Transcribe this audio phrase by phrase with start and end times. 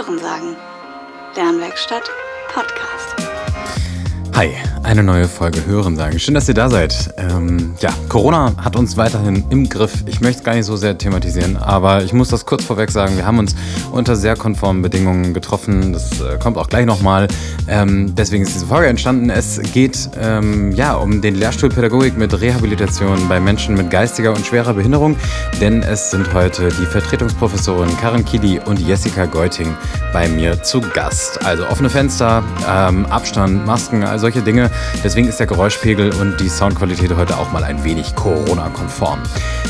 [0.00, 0.56] Hörensagen.
[1.36, 2.10] Lernwerkstatt
[2.54, 3.39] Podcast.
[4.34, 4.52] Hi,
[4.84, 6.18] eine neue Folge Hören sagen.
[6.18, 7.12] Schön, dass ihr da seid.
[7.18, 10.04] Ähm, ja, Corona hat uns weiterhin im Griff.
[10.06, 13.16] Ich möchte es gar nicht so sehr thematisieren, aber ich muss das kurz vorweg sagen.
[13.16, 13.54] Wir haben uns
[13.92, 15.92] unter sehr konformen Bedingungen getroffen.
[15.92, 17.28] Das äh, kommt auch gleich nochmal.
[17.68, 19.28] Ähm, deswegen ist diese Folge entstanden.
[19.28, 24.46] Es geht ähm, ja um den Lehrstuhl Pädagogik mit Rehabilitation bei Menschen mit geistiger und
[24.46, 25.16] schwerer Behinderung.
[25.60, 29.74] Denn es sind heute die Vertretungsprofessorin Karin Kili und Jessica Geuting
[30.12, 31.44] bei mir zu Gast.
[31.44, 34.70] Also offene Fenster, ähm, Abstand, Masken, also solche Dinge.
[35.02, 39.20] Deswegen ist der Geräuschpegel und die Soundqualität heute auch mal ein wenig Corona-konform.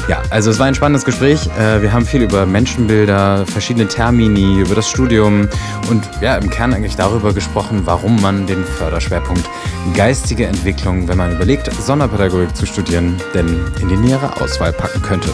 [0.08, 1.48] Ja, also es war ein spannendes Gespräch.
[1.58, 5.48] Äh, wir haben viel über Menschenbilder, verschiedene Termini, über das Studium
[5.88, 9.48] und ja, im Kern eigentlich darüber gesprochen, warum man den Förderschwerpunkt
[9.94, 15.30] geistige Entwicklung, wenn man überlegt, Sonderpädagogik zu studieren, denn in die nähere Auswahl packen könnte.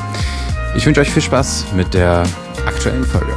[0.76, 2.24] Ich wünsche euch viel Spaß mit der
[2.66, 3.32] aktuellen Folge.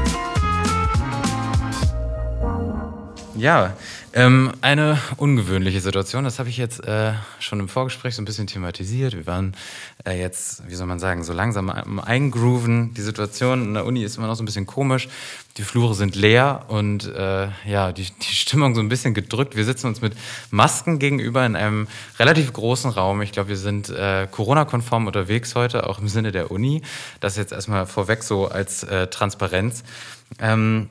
[3.36, 3.71] Ja,
[4.20, 8.48] ähm, eine ungewöhnliche Situation, das habe ich jetzt äh, schon im Vorgespräch so ein bisschen
[8.48, 9.14] thematisiert.
[9.14, 9.56] Wir waren
[10.06, 12.94] äh, jetzt, wie soll man sagen, so langsam am Eingrooven.
[12.94, 15.08] Die Situation in der Uni ist immer noch so ein bisschen komisch.
[15.56, 19.56] Die Flure sind leer und äh, ja, die, die Stimmung so ein bisschen gedrückt.
[19.56, 20.14] Wir sitzen uns mit
[20.52, 21.88] Masken gegenüber in einem
[22.20, 23.22] relativ großen Raum.
[23.22, 26.81] Ich glaube, wir sind äh, Corona-konform unterwegs heute, auch im Sinne der Uni.
[27.22, 29.83] Das jetzt erstmal vorweg so als äh, Transparenz.
[30.39, 30.89] Ähm,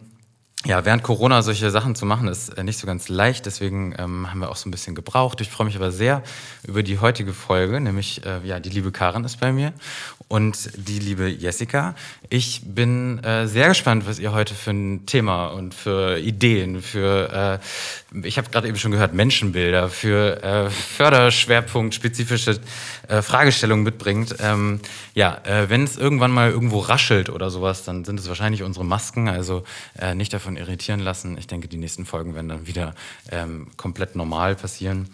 [0.65, 3.47] ja, während Corona solche Sachen zu machen, ist äh, nicht so ganz leicht.
[3.47, 5.41] Deswegen ähm, haben wir auch so ein bisschen gebraucht.
[5.41, 6.23] Ich freue mich aber sehr
[6.67, 9.73] über die heutige Folge, nämlich äh, ja, die liebe Karin ist bei mir
[10.29, 11.95] und die liebe Jessica.
[12.29, 17.61] Ich bin äh, sehr gespannt, was ihr heute für ein Thema und für Ideen, für,
[18.13, 22.61] äh, ich habe gerade eben schon gehört, Menschenbilder, für äh, Förderschwerpunkt spezifische
[23.09, 24.37] äh, Fragestellungen mitbringt.
[24.41, 24.81] Ähm,
[25.15, 28.85] ja, äh, wenn es irgendwann mal irgendwo raschelt oder sowas, dann sind es wahrscheinlich unsere
[28.85, 29.29] Masken.
[29.29, 29.65] Also
[29.99, 31.39] äh, nicht davon irritieren lassen.
[31.39, 32.95] Ich denke, die nächsten Folgen werden dann wieder
[33.33, 35.09] ähm, komplett normal passieren.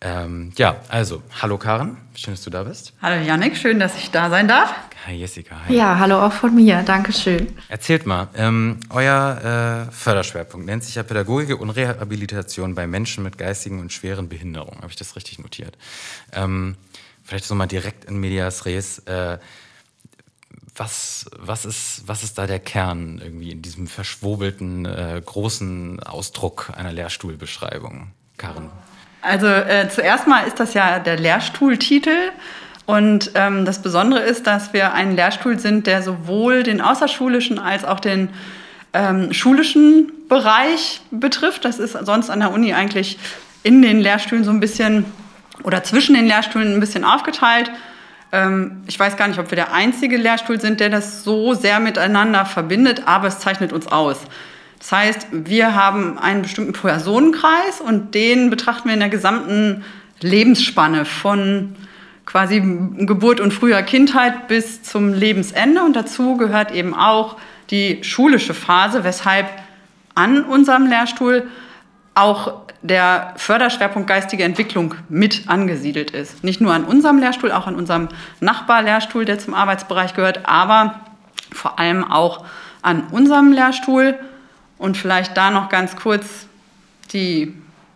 [0.00, 2.92] Ähm, ja, also, hallo Karen, schön, dass du da bist.
[3.02, 4.59] Hallo Janik, schön, dass ich da sein darf.
[5.06, 5.56] Hi Jessica.
[5.66, 5.74] Hi.
[5.74, 7.56] Ja, hallo auch von mir, Dankeschön.
[7.68, 13.38] Erzählt mal, ähm, euer äh, Förderschwerpunkt nennt sich ja Pädagogik und Rehabilitation bei Menschen mit
[13.38, 14.78] geistigen und schweren Behinderungen.
[14.78, 15.78] Habe ich das richtig notiert?
[16.32, 16.76] Ähm,
[17.24, 18.98] vielleicht so mal direkt in Medias Res.
[19.00, 19.38] Äh,
[20.76, 26.72] was, was, ist, was ist da der Kern irgendwie in diesem verschwobelten, äh, großen Ausdruck
[26.76, 28.70] einer Lehrstuhlbeschreibung, Karin?
[29.22, 32.32] Also äh, zuerst mal ist das ja der Lehrstuhltitel.
[32.90, 37.84] Und ähm, das Besondere ist, dass wir ein Lehrstuhl sind, der sowohl den außerschulischen als
[37.84, 38.30] auch den
[38.92, 41.64] ähm, schulischen Bereich betrifft.
[41.64, 43.16] Das ist sonst an der Uni eigentlich
[43.62, 45.04] in den Lehrstühlen so ein bisschen
[45.62, 47.70] oder zwischen den Lehrstühlen ein bisschen aufgeteilt.
[48.32, 51.78] Ähm, ich weiß gar nicht, ob wir der einzige Lehrstuhl sind, der das so sehr
[51.78, 54.18] miteinander verbindet, aber es zeichnet uns aus.
[54.80, 59.84] Das heißt, wir haben einen bestimmten Personenkreis und den betrachten wir in der gesamten
[60.22, 61.76] Lebensspanne von
[62.30, 62.62] quasi
[62.98, 65.82] Geburt und früher Kindheit bis zum Lebensende.
[65.82, 67.36] Und dazu gehört eben auch
[67.70, 69.48] die schulische Phase, weshalb
[70.14, 71.48] an unserem Lehrstuhl
[72.14, 76.44] auch der Förderschwerpunkt geistige Entwicklung mit angesiedelt ist.
[76.44, 78.08] Nicht nur an unserem Lehrstuhl, auch an unserem
[78.40, 81.00] Nachbarlehrstuhl, der zum Arbeitsbereich gehört, aber
[81.52, 82.44] vor allem auch
[82.80, 84.18] an unserem Lehrstuhl.
[84.78, 86.46] Und vielleicht da noch ganz kurz
[87.12, 87.54] die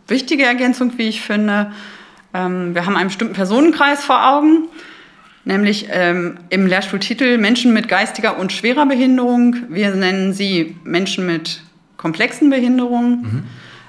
[0.08, 1.72] wichtige Ergänzung, wie ich finde.
[2.34, 4.68] Ähm, wir haben einen bestimmten Personenkreis vor Augen,
[5.44, 9.56] nämlich ähm, im Lehrstuhltitel Menschen mit geistiger und schwerer Behinderung.
[9.68, 11.62] Wir nennen sie Menschen mit
[11.96, 13.22] komplexen Behinderungen.
[13.22, 13.44] Mhm.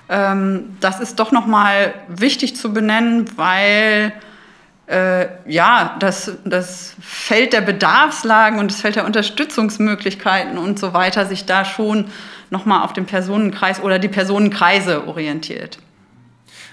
[0.08, 4.14] Ähm, das ist doch nochmal wichtig zu benennen, weil
[4.88, 11.26] äh, ja, das, das Feld der Bedarfslagen und das Feld der Unterstützungsmöglichkeiten und so weiter
[11.26, 12.06] sich da schon
[12.52, 15.80] nochmal auf den Personenkreis oder die Personenkreise orientiert.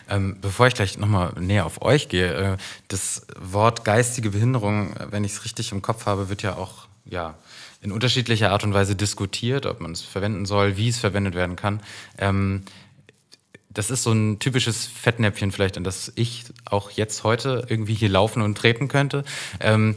[0.08, 2.56] Ähm, bevor ich gleich nochmal näher auf euch gehe, äh,
[2.88, 7.34] das Wort geistige Behinderung, wenn ich es richtig im Kopf habe, wird ja auch ja,
[7.80, 11.56] in unterschiedlicher Art und Weise diskutiert, ob man es verwenden soll, wie es verwendet werden
[11.56, 11.80] kann.
[12.18, 12.62] Ähm,
[13.70, 18.10] das ist so ein typisches Fettnäpfchen vielleicht, an das ich auch jetzt heute irgendwie hier
[18.10, 19.24] laufen und treten könnte.
[19.60, 19.96] Ähm,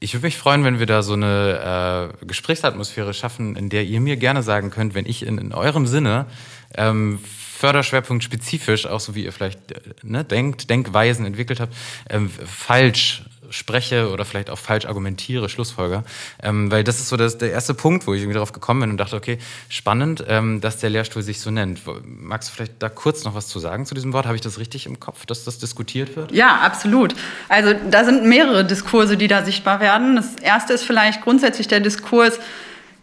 [0.00, 4.00] ich würde mich freuen, wenn wir da so eine äh, Gesprächsatmosphäre schaffen, in der ihr
[4.00, 6.26] mir gerne sagen könnt, wenn ich in, in eurem Sinne
[6.74, 7.20] ähm,
[7.62, 11.72] Förderschwerpunkt spezifisch, auch so wie ihr vielleicht äh, ne, denkt, Denkweisen entwickelt habt,
[12.10, 16.02] ähm, falsch spreche oder vielleicht auch falsch argumentiere, Schlussfolger.
[16.42, 18.90] Ähm, weil das ist so das, der erste Punkt, wo ich irgendwie darauf gekommen bin
[18.90, 19.38] und dachte, okay,
[19.68, 21.82] spannend, ähm, dass der Lehrstuhl sich so nennt.
[22.04, 24.26] Magst du vielleicht da kurz noch was zu sagen zu diesem Wort?
[24.26, 26.32] Habe ich das richtig im Kopf, dass das diskutiert wird?
[26.32, 27.14] Ja, absolut.
[27.48, 30.16] Also da sind mehrere Diskurse, die da sichtbar werden.
[30.16, 32.40] Das erste ist vielleicht grundsätzlich der Diskurs,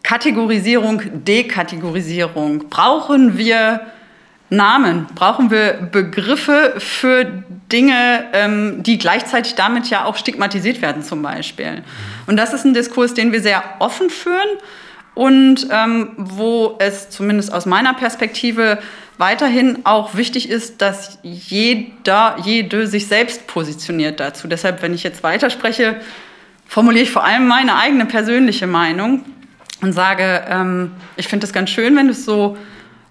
[0.03, 2.67] Kategorisierung, Dekategorisierung.
[2.67, 3.79] Brauchen wir
[4.50, 5.06] Namen?
[5.16, 7.25] Brauchen wir Begriffe für
[7.72, 11.84] Dinge, ähm, die gleichzeitig damit ja auch stigmatisiert werden zum Beispiel?
[12.28, 14.50] Und das ist ein Diskurs, den wir sehr offen führen
[15.13, 18.80] und ähm, wo es zumindest aus meiner Perspektive
[19.19, 24.48] weiterhin auch wichtig ist, dass jeder, jede sich selbst positioniert dazu.
[24.48, 26.00] Deshalb, wenn ich jetzt weiterspreche,
[26.66, 29.25] formuliere ich vor allem meine eigene persönliche Meinung
[29.81, 32.57] und sage, ähm, ich finde es ganz schön, wenn es so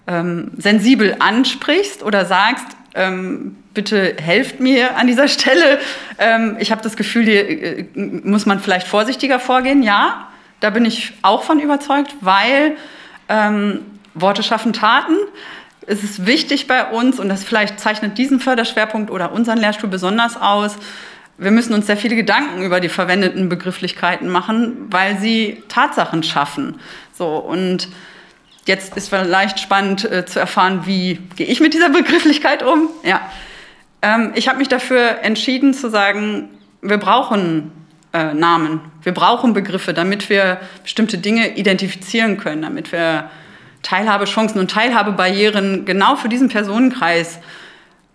[0.09, 2.65] ähm, sensibel ansprichst oder sagst,
[2.95, 5.79] ähm, bitte helft mir an dieser Stelle.
[6.17, 9.83] Ähm, ich habe das Gefühl, hier äh, muss man vielleicht vorsichtiger vorgehen.
[9.83, 10.27] Ja,
[10.59, 12.75] da bin ich auch von überzeugt, weil
[13.29, 13.81] ähm,
[14.15, 15.15] Worte schaffen Taten.
[15.85, 20.35] Es ist wichtig bei uns und das vielleicht zeichnet diesen Förderschwerpunkt oder unseren Lehrstuhl besonders
[20.35, 20.75] aus.
[21.37, 26.79] Wir müssen uns sehr viele Gedanken über die verwendeten Begrifflichkeiten machen, weil sie Tatsachen schaffen.
[27.13, 27.87] So und
[28.65, 32.89] Jetzt ist vielleicht spannend äh, zu erfahren, wie gehe ich mit dieser Begrifflichkeit um.
[33.03, 33.21] Ja.
[34.01, 36.49] Ähm, ich habe mich dafür entschieden zu sagen,
[36.81, 37.71] wir brauchen
[38.13, 43.29] äh, Namen, wir brauchen Begriffe, damit wir bestimmte Dinge identifizieren können, damit wir
[43.83, 47.39] Teilhabechancen und Teilhabebarrieren genau für diesen Personenkreis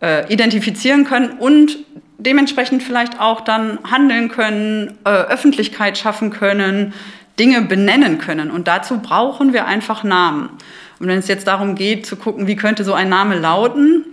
[0.03, 1.79] äh, identifizieren können und
[2.19, 6.93] dementsprechend vielleicht auch dann handeln können, äh, Öffentlichkeit schaffen können,
[7.39, 8.51] Dinge benennen können.
[8.51, 10.51] Und dazu brauchen wir einfach Namen.
[10.99, 14.05] Und wenn es jetzt darum geht, zu gucken, wie könnte so ein Name lauten,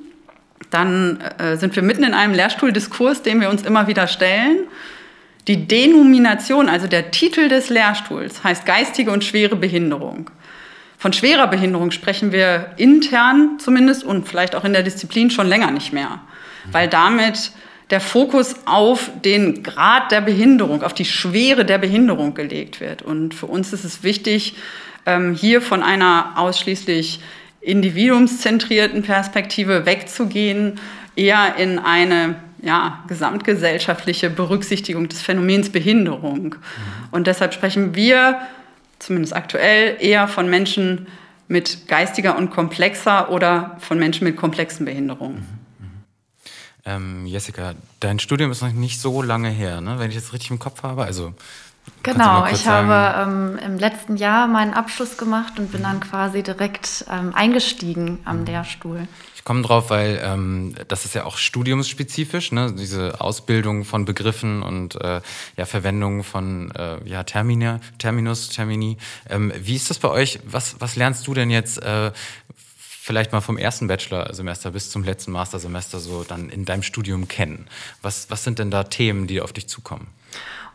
[0.69, 4.59] dann äh, sind wir mitten in einem Lehrstuhldiskurs, den wir uns immer wieder stellen.
[5.47, 10.29] Die Denomination, also der Titel des Lehrstuhls, heißt geistige und schwere Behinderung.
[10.97, 15.71] Von schwerer Behinderung sprechen wir intern zumindest und vielleicht auch in der Disziplin schon länger
[15.71, 16.19] nicht mehr,
[16.71, 17.51] weil damit
[17.91, 23.01] der Fokus auf den Grad der Behinderung, auf die Schwere der Behinderung gelegt wird.
[23.01, 24.55] Und für uns ist es wichtig,
[25.05, 27.19] ähm, hier von einer ausschließlich
[27.59, 30.79] individuumszentrierten Perspektive wegzugehen,
[31.15, 36.43] eher in eine ja, gesamtgesellschaftliche Berücksichtigung des Phänomens Behinderung.
[36.43, 36.57] Mhm.
[37.11, 38.39] Und deshalb sprechen wir,
[38.99, 41.07] zumindest aktuell, eher von Menschen
[41.47, 45.60] mit geistiger und komplexer oder von Menschen mit komplexen Behinderungen.
[46.85, 46.91] Mhm.
[46.91, 49.99] Ähm, Jessica, dein Studium ist noch nicht so lange her, ne?
[49.99, 51.03] wenn ich das richtig im Kopf habe.
[51.03, 51.33] Also
[52.03, 57.05] Genau, ich habe ähm, im letzten Jahr meinen Abschluss gemacht und bin dann quasi direkt
[57.11, 58.45] ähm, eingestiegen am mhm.
[58.45, 59.07] Lehrstuhl.
[59.35, 62.73] Ich komme drauf, weil ähm, das ist ja auch studiumsspezifisch, ne?
[62.77, 65.21] diese Ausbildung von Begriffen und äh,
[65.57, 68.97] ja, Verwendung von äh, ja, Termine, Terminus, Termini.
[69.29, 70.39] Ähm, wie ist das bei euch?
[70.45, 72.11] Was, was lernst du denn jetzt äh,
[73.03, 77.67] vielleicht mal vom ersten Bachelorsemester bis zum letzten Mastersemester so dann in deinem Studium kennen?
[78.03, 80.07] Was, was sind denn da Themen, die auf dich zukommen?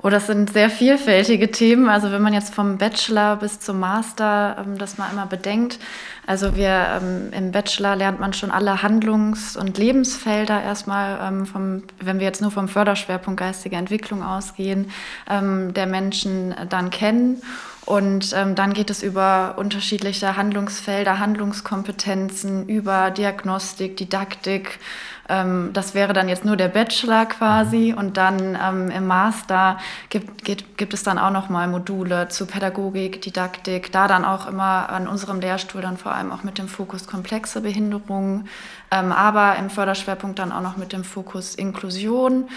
[0.03, 1.89] Oh, das sind sehr vielfältige Themen.
[1.89, 5.79] Also wenn man jetzt vom Bachelor bis zum Master ähm, das mal einmal bedenkt.
[6.27, 11.85] Also wir ähm, im Bachelor lernt man schon alle Handlungs- und Lebensfelder erstmal, ähm, vom,
[12.01, 14.91] wenn wir jetzt nur vom Förderschwerpunkt geistige Entwicklung ausgehen,
[15.31, 17.41] ähm, der Menschen dann kennen.
[17.87, 24.81] Und ähm, dann geht es über unterschiedliche Handlungsfelder, Handlungskompetenzen, über Diagnostik, Didaktik.
[25.29, 27.93] Ähm, das wäre dann jetzt nur der Bachelor quasi.
[27.93, 27.99] Mhm.
[27.99, 29.79] Und dann ähm, im Master
[30.09, 33.93] gibt, gibt, gibt es dann auch nochmal Module zu Pädagogik, Didaktik.
[33.93, 37.61] Da dann auch immer an unserem Lehrstuhl dann vor allem auch mit dem Fokus komplexe
[37.61, 38.49] Behinderungen,
[38.91, 42.49] ähm, aber im Förderschwerpunkt dann auch noch mit dem Fokus Inklusion.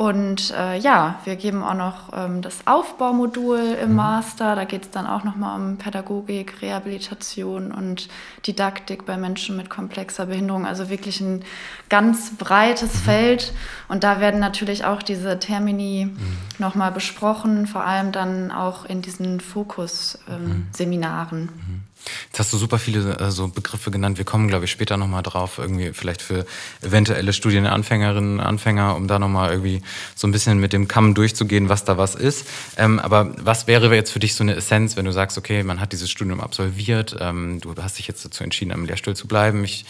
[0.00, 3.96] Und äh, ja, wir geben auch noch ähm, das Aufbaumodul im mhm.
[3.96, 4.56] Master.
[4.56, 8.08] Da geht es dann auch nochmal um Pädagogik, Rehabilitation und
[8.46, 10.64] Didaktik bei Menschen mit komplexer Behinderung.
[10.64, 11.44] Also wirklich ein
[11.90, 12.98] ganz breites mhm.
[12.98, 13.52] Feld.
[13.88, 16.38] Und da werden natürlich auch diese Termini mhm.
[16.58, 21.40] nochmal besprochen, vor allem dann auch in diesen Fokus-Seminaren.
[21.40, 21.89] Ähm, mhm.
[22.26, 24.18] Jetzt hast du super viele äh, so Begriffe genannt.
[24.18, 26.46] Wir kommen, glaube ich, später nochmal drauf, irgendwie vielleicht für
[26.82, 29.82] eventuelle Studienanfängerinnen, Anfänger, um da nochmal irgendwie
[30.14, 32.46] so ein bisschen mit dem Kamm durchzugehen, was da was ist.
[32.76, 35.80] Ähm, aber was wäre jetzt für dich so eine Essenz, wenn du sagst, okay, man
[35.80, 39.64] hat dieses Studium absolviert, ähm, du hast dich jetzt dazu entschieden, am Lehrstuhl zu bleiben.
[39.64, 39.84] Ich,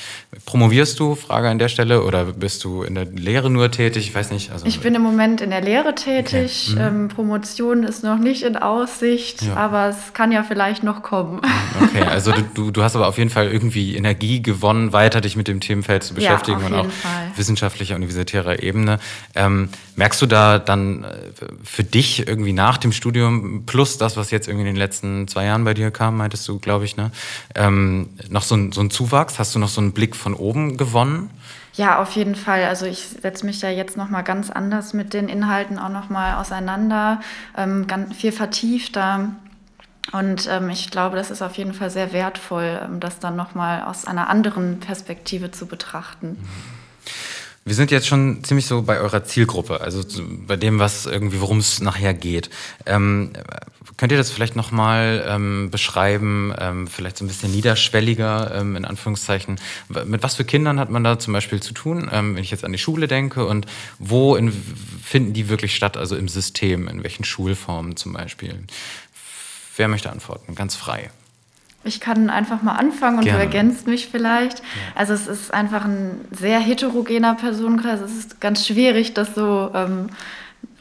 [0.46, 4.08] promovierst du, Frage an der Stelle, oder bist du in der Lehre nur tätig?
[4.08, 4.50] Ich weiß nicht.
[4.52, 6.70] Also, ich bin im Moment in der Lehre tätig.
[6.72, 6.80] Okay.
[6.80, 7.02] Mhm.
[7.02, 9.54] Ähm, Promotion ist noch nicht in Aussicht, ja.
[9.54, 11.40] aber es kann ja vielleicht noch kommen.
[11.80, 11.99] Okay.
[12.00, 15.48] Okay, also du, du hast aber auf jeden Fall irgendwie Energie gewonnen, weiter dich mit
[15.48, 17.32] dem Themenfeld zu beschäftigen ja, und auch Fall.
[17.36, 18.98] wissenschaftlicher, universitärer Ebene.
[19.34, 21.08] Ähm, merkst du da dann äh,
[21.62, 25.44] für dich irgendwie nach dem Studium plus das, was jetzt irgendwie in den letzten zwei
[25.44, 27.10] Jahren bei dir kam, meintest du, glaube ich, ne?
[27.54, 29.38] Ähm, noch so ein, so ein Zuwachs?
[29.38, 31.30] Hast du noch so einen Blick von oben gewonnen?
[31.74, 32.64] Ja, auf jeden Fall.
[32.64, 36.10] Also ich setze mich ja jetzt noch mal ganz anders mit den Inhalten auch noch
[36.10, 37.20] mal auseinander,
[37.56, 39.30] ähm, ganz viel vertiefter
[40.12, 43.82] Und ähm, ich glaube, das ist auf jeden Fall sehr wertvoll, ähm, das dann nochmal
[43.82, 46.36] aus einer anderen Perspektive zu betrachten.
[47.64, 50.02] Wir sind jetzt schon ziemlich so bei eurer Zielgruppe, also
[50.46, 52.48] bei dem, was irgendwie, worum es nachher geht.
[52.86, 53.32] Ähm,
[53.98, 58.86] könnt ihr das vielleicht nochmal ähm, beschreiben, ähm, vielleicht so ein bisschen niederschwelliger, ähm, in
[58.86, 59.60] Anführungszeichen?
[60.06, 62.64] Mit was für Kindern hat man da zum Beispiel zu tun, ähm, wenn ich jetzt
[62.64, 63.66] an die Schule denke und
[63.98, 64.50] wo in,
[65.04, 68.64] finden die wirklich statt, also im System, in welchen Schulformen zum Beispiel?
[69.80, 70.54] Wer möchte antworten?
[70.54, 71.08] Ganz frei.
[71.84, 73.38] Ich kann einfach mal anfangen und Gerne.
[73.38, 74.58] du ergänzt mich vielleicht.
[74.58, 74.64] Ja.
[74.94, 78.02] Also es ist einfach ein sehr heterogener Personenkreis.
[78.02, 80.10] Es ist ganz schwierig, das so ähm,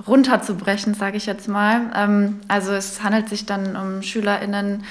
[0.06, 1.84] runterzubrechen, sage ich jetzt mal.
[1.96, 4.84] Ähm, also es handelt sich dann um SchülerInnen,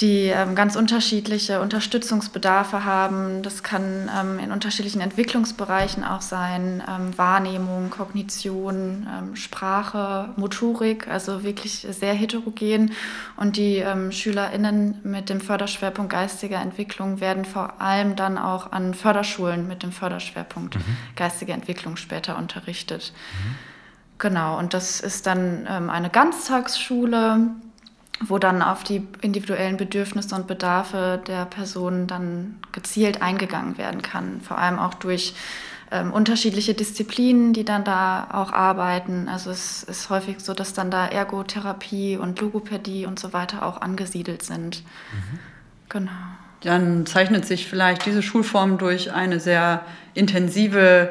[0.00, 3.42] die ähm, ganz unterschiedliche Unterstützungsbedarfe haben.
[3.42, 11.44] Das kann ähm, in unterschiedlichen Entwicklungsbereichen auch sein, ähm, Wahrnehmung, Kognition, ähm, Sprache, Motorik, also
[11.44, 12.92] wirklich sehr heterogen.
[13.36, 18.92] Und die ähm, SchülerInnen mit dem Förderschwerpunkt geistige Entwicklung werden vor allem dann auch an
[18.92, 20.96] Förderschulen mit dem Förderschwerpunkt mhm.
[21.14, 23.14] geistige Entwicklung später unterrichtet.
[23.14, 23.54] Mhm.
[24.18, 27.50] Genau, und das ist dann ähm, eine Ganztagsschule,
[28.20, 34.40] wo dann auf die individuellen Bedürfnisse und Bedarfe der Person dann gezielt eingegangen werden kann.
[34.40, 35.34] Vor allem auch durch
[35.90, 39.28] ähm, unterschiedliche Disziplinen, die dann da auch arbeiten.
[39.28, 43.80] Also es ist häufig so, dass dann da Ergotherapie und Logopädie und so weiter auch
[43.80, 44.82] angesiedelt sind.
[45.12, 45.38] Mhm.
[45.88, 46.10] Genau.
[46.62, 49.82] Dann zeichnet sich vielleicht diese Schulform durch eine sehr
[50.14, 51.10] intensive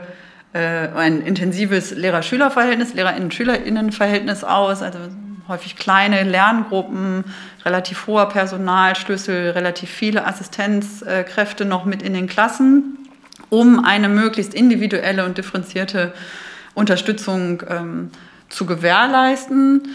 [0.54, 4.82] äh, ein intensives Lehrer-Schüler-Verhältnis, Lehrerinnen-Schülerinnen-Verhältnis aus.
[4.82, 5.00] Also
[5.48, 7.24] häufig kleine Lerngruppen,
[7.64, 12.98] relativ hoher Personalschlüssel, relativ viele Assistenzkräfte noch mit in den Klassen,
[13.50, 16.14] um eine möglichst individuelle und differenzierte
[16.74, 18.12] Unterstützung ähm,
[18.50, 19.90] zu gewährleisten.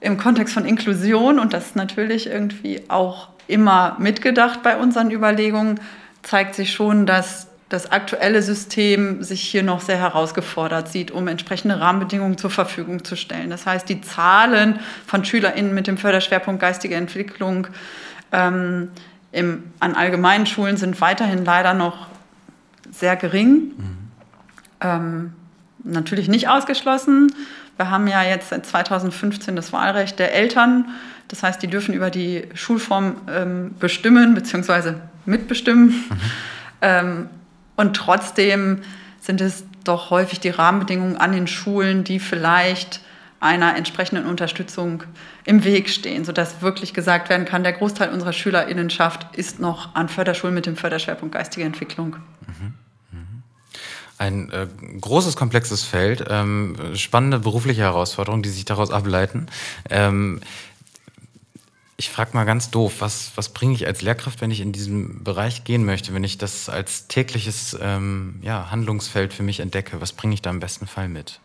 [0.00, 5.78] Im Kontext von Inklusion, und das ist natürlich irgendwie auch immer mitgedacht bei unseren Überlegungen,
[6.22, 11.80] zeigt sich schon, dass das aktuelle System sich hier noch sehr herausgefordert sieht, um entsprechende
[11.80, 13.48] Rahmenbedingungen zur Verfügung zu stellen.
[13.48, 17.68] Das heißt, die Zahlen von SchülerInnen mit dem Förderschwerpunkt geistige Entwicklung
[18.32, 18.90] ähm,
[19.30, 22.08] im, an allgemeinen Schulen sind weiterhin leider noch
[22.90, 23.52] sehr gering.
[23.76, 23.98] Mhm.
[24.80, 25.32] Ähm,
[25.84, 27.32] natürlich nicht ausgeschlossen.
[27.76, 30.88] Wir haben ja jetzt seit 2015 das Wahlrecht der Eltern.
[31.28, 34.94] Das heißt, die dürfen über die Schulform ähm, bestimmen bzw.
[35.24, 35.86] mitbestimmen.
[35.90, 36.16] Mhm.
[36.82, 37.28] Ähm,
[37.80, 38.82] und trotzdem
[39.20, 43.00] sind es doch häufig die Rahmenbedingungen an den Schulen, die vielleicht
[43.40, 45.04] einer entsprechenden Unterstützung
[45.46, 50.10] im Weg stehen, sodass wirklich gesagt werden kann, der Großteil unserer Schülerinnenschaft ist noch an
[50.10, 52.16] Förderschulen mit dem Förderschwerpunkt geistige Entwicklung.
[52.46, 52.74] Mhm.
[53.12, 53.42] Mhm.
[54.18, 54.66] Ein äh,
[55.00, 59.46] großes, komplexes Feld, ähm, spannende berufliche Herausforderungen, die sich daraus ableiten.
[59.88, 60.40] Ähm,
[62.00, 65.22] ich frage mal ganz doof, was, was bringe ich als Lehrkraft, wenn ich in diesem
[65.22, 70.00] Bereich gehen möchte, wenn ich das als tägliches ähm, ja, Handlungsfeld für mich entdecke?
[70.00, 71.40] Was bringe ich da im besten Fall mit?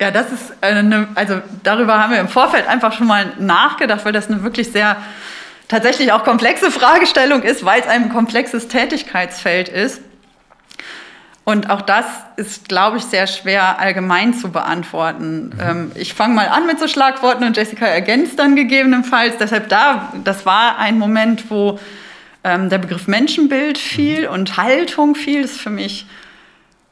[0.00, 4.12] Ja, das ist eine, also darüber haben wir im Vorfeld einfach schon mal nachgedacht, weil
[4.12, 4.96] das eine wirklich sehr
[5.68, 10.00] tatsächlich auch komplexe Fragestellung ist, weil es ein komplexes Tätigkeitsfeld ist.
[11.48, 15.50] Und auch das ist, glaube ich, sehr schwer allgemein zu beantworten.
[15.54, 15.60] Mhm.
[15.60, 19.36] Ähm, ich fange mal an mit so Schlagworten und Jessica ergänzt dann gegebenenfalls.
[19.38, 21.78] Deshalb da, das war ein Moment, wo
[22.42, 24.34] ähm, der Begriff Menschenbild fiel mhm.
[24.34, 25.42] und Haltung fiel.
[25.42, 26.06] Das ist für mich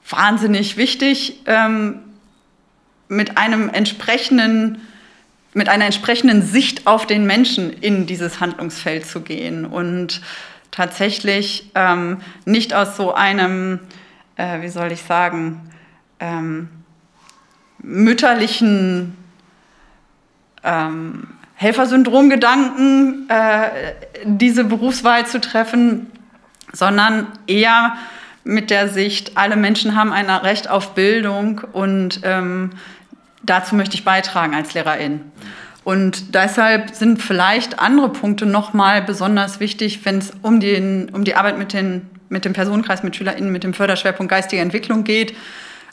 [0.08, 1.98] wahnsinnig wichtig, ähm,
[3.08, 4.82] mit einem entsprechenden
[5.52, 10.20] mit einer entsprechenden Sicht auf den Menschen in dieses Handlungsfeld zu gehen und
[10.70, 13.80] tatsächlich ähm, nicht aus so einem
[14.36, 15.70] äh, wie soll ich sagen,
[16.20, 16.68] ähm,
[17.78, 19.16] mütterlichen
[20.62, 26.10] ähm, Helfersyndrom-Gedanken äh, diese Berufswahl zu treffen,
[26.72, 27.94] sondern eher
[28.42, 32.70] mit der Sicht, alle Menschen haben ein Recht auf Bildung und ähm,
[33.42, 35.20] dazu möchte ich beitragen als Lehrerin.
[35.84, 41.58] Und deshalb sind vielleicht andere Punkte nochmal besonders wichtig, wenn es um, um die Arbeit
[41.58, 45.34] mit den mit dem Personenkreis, mit SchülerInnen, mit dem Förderschwerpunkt geistige Entwicklung geht.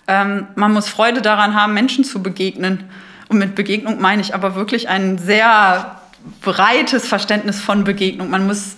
[0.08, 2.84] Ähm, man muss Freude daran haben, Menschen zu begegnen.
[3.30, 6.02] Und mit Begegnung meine ich aber wirklich ein sehr
[6.42, 8.30] breites Verständnis von Begegnung.
[8.30, 8.76] Man muss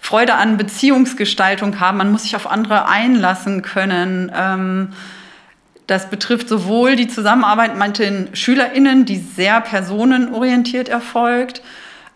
[0.00, 4.32] Freude an Beziehungsgestaltung haben, man muss sich auf andere einlassen können.
[4.34, 4.92] Ähm,
[5.86, 11.62] das betrifft sowohl die Zusammenarbeit mit den SchülerInnen, die sehr personenorientiert erfolgt,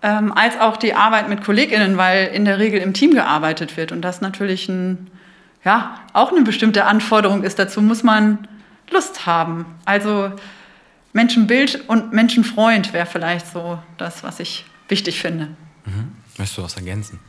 [0.03, 3.93] ähm, als auch die Arbeit mit KollegInnen, weil in der Regel im Team gearbeitet wird
[3.93, 5.11] und das natürlich ein,
[5.65, 7.59] ja, auch eine bestimmte Anforderung ist.
[7.59, 8.49] Dazu muss man
[8.91, 9.65] Lust haben.
[9.85, 10.33] Also
[11.13, 15.49] Menschenbild und Menschenfreund wäre vielleicht so das, was ich wichtig finde.
[15.85, 16.13] Mhm.
[16.39, 17.21] Möchtest du was ergänzen?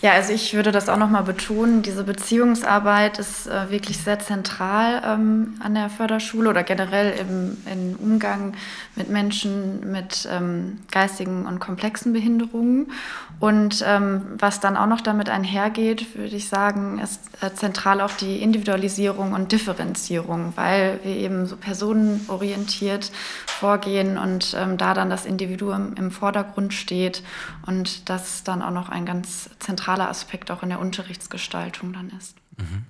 [0.00, 1.82] Ja, also ich würde das auch nochmal betonen.
[1.82, 7.96] Diese Beziehungsarbeit ist äh, wirklich sehr zentral ähm, an der Förderschule oder generell im, im
[7.96, 8.54] Umgang
[8.94, 12.92] mit Menschen mit ähm, geistigen und komplexen Behinderungen.
[13.40, 18.12] Und ähm, was dann auch noch damit einhergeht, würde ich sagen, ist äh, zentral auch
[18.12, 23.10] die Individualisierung und Differenzierung, weil wir eben so personenorientiert
[23.46, 27.24] vorgehen und ähm, da dann das Individuum im Vordergrund steht
[27.66, 32.34] und das dann auch noch ein ganz zentraler Aspekt auch in der Unterrichtsgestaltung dann ist.
[32.56, 32.84] Mhm.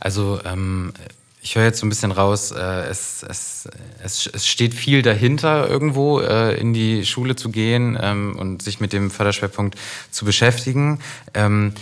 [0.00, 0.92] Also ähm,
[1.46, 3.68] ich höre jetzt so ein bisschen raus, äh, es, es,
[4.02, 8.80] es, es, steht viel dahinter, irgendwo äh, in die Schule zu gehen ähm, und sich
[8.80, 9.78] mit dem Förderschwerpunkt
[10.10, 10.98] zu beschäftigen.
[11.34, 11.72] Ähm,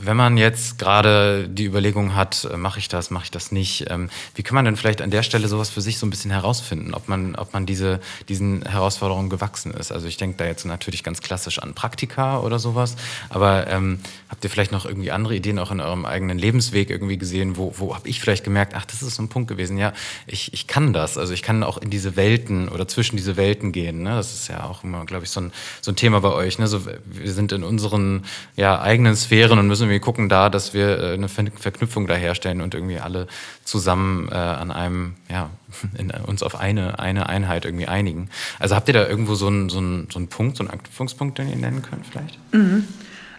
[0.00, 3.90] wenn man jetzt gerade die Überlegung hat, äh, mache ich das, mache ich das nicht,
[3.90, 6.30] ähm, wie kann man denn vielleicht an der Stelle sowas für sich so ein bisschen
[6.30, 9.92] herausfinden, ob man, ob man diese, diesen Herausforderungen gewachsen ist?
[9.92, 12.96] Also ich denke da jetzt natürlich ganz klassisch an Praktika oder sowas,
[13.28, 17.18] aber ähm, habt ihr vielleicht noch irgendwie andere Ideen auch in eurem eigenen Lebensweg irgendwie
[17.18, 19.92] gesehen, wo, wo habe ich vielleicht gemerkt, ach, das ist so ein Punkt gewesen, ja,
[20.26, 23.72] ich, ich kann das, also ich kann auch in diese Welten oder zwischen diese Welten
[23.72, 24.10] gehen, ne?
[24.10, 26.66] das ist ja auch immer, glaube ich, so ein, so ein Thema bei euch, ne?
[26.66, 28.24] so, wir sind in unseren
[28.56, 32.60] ja, eigenen Sphären und müssen wir gucken da, dass wir äh, eine Verknüpfung da herstellen
[32.60, 33.26] und irgendwie alle
[33.64, 35.50] zusammen äh, an einem, ja,
[35.98, 38.28] in, uns auf eine, eine Einheit irgendwie einigen.
[38.58, 41.38] Also habt ihr da irgendwo so einen, so einen, so einen Punkt, so einen Anknüpfungspunkt,
[41.38, 42.38] den ihr nennen könnt vielleicht?
[42.52, 42.84] Mhm.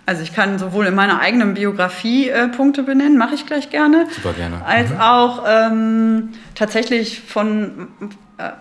[0.06, 4.08] Also ich kann sowohl in meiner eigenen Biografie äh, Punkte benennen, mache ich gleich gerne.
[4.12, 4.64] Super gerne.
[4.66, 5.00] Als mhm.
[5.00, 7.88] auch ähm, tatsächlich von,
[8.38, 8.52] äh,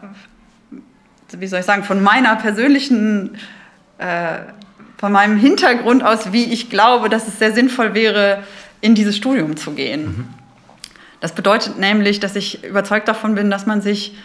[1.37, 3.37] wie soll ich sagen, von meiner persönlichen
[3.99, 4.39] äh,
[5.03, 8.45] von meinem Hintergrund aus, wie ich glaube, dass es sehr sinnvoll wäre,
[8.81, 10.05] in dieses Studium zu gehen.
[10.05, 10.29] Mhm.
[11.19, 14.17] Das bedeutet nämlich, dass ich überzeugt davon bin, dass man sich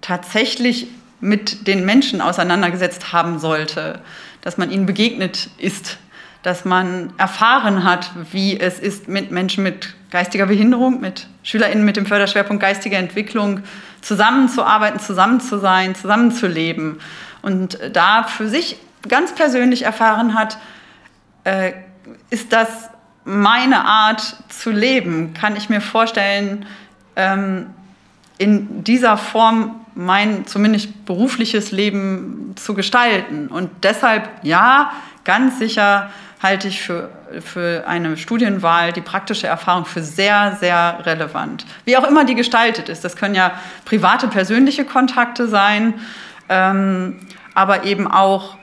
[0.00, 0.86] tatsächlich
[1.20, 3.98] mit den Menschen auseinandergesetzt haben sollte,
[4.42, 5.98] dass man ihnen begegnet ist,
[6.44, 11.96] dass man erfahren hat, wie es ist, mit Menschen mit geistiger Behinderung, mit SchülerInnen mit
[11.96, 13.64] dem Förderschwerpunkt geistige Entwicklung
[14.02, 17.00] zusammenzuarbeiten, zusammen zu sein, zusammenzuleben
[17.42, 18.76] und da für sich
[19.08, 20.58] ganz persönlich erfahren hat,
[21.44, 21.72] äh,
[22.30, 22.90] ist das
[23.24, 25.34] meine Art zu leben?
[25.34, 26.66] Kann ich mir vorstellen,
[27.16, 27.66] ähm,
[28.38, 33.48] in dieser Form mein zumindest berufliches Leben zu gestalten?
[33.48, 34.92] Und deshalb, ja,
[35.24, 36.10] ganz sicher
[36.42, 37.10] halte ich für,
[37.40, 41.64] für eine Studienwahl die praktische Erfahrung für sehr, sehr relevant.
[41.84, 43.04] Wie auch immer die gestaltet ist.
[43.04, 43.52] Das können ja
[43.84, 45.94] private, persönliche Kontakte sein,
[46.48, 47.20] ähm,
[47.54, 48.56] aber eben auch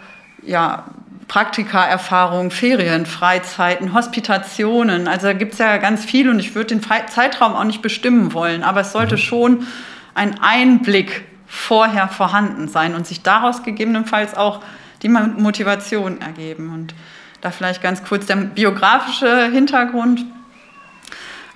[0.43, 0.85] ja,
[1.27, 5.07] Praktika-Erfahrungen, Ferien, Freizeiten, Hospitationen.
[5.07, 8.33] Also da gibt es ja ganz viel und ich würde den Zeitraum auch nicht bestimmen
[8.33, 9.19] wollen, aber es sollte mhm.
[9.19, 9.67] schon
[10.15, 14.61] ein Einblick vorher vorhanden sein und sich daraus gegebenenfalls auch
[15.03, 16.73] die Motivation ergeben.
[16.73, 16.93] Und
[17.41, 20.25] da vielleicht ganz kurz der biografische Hintergrund.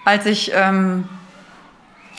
[0.06, 1.06] Als ich ähm,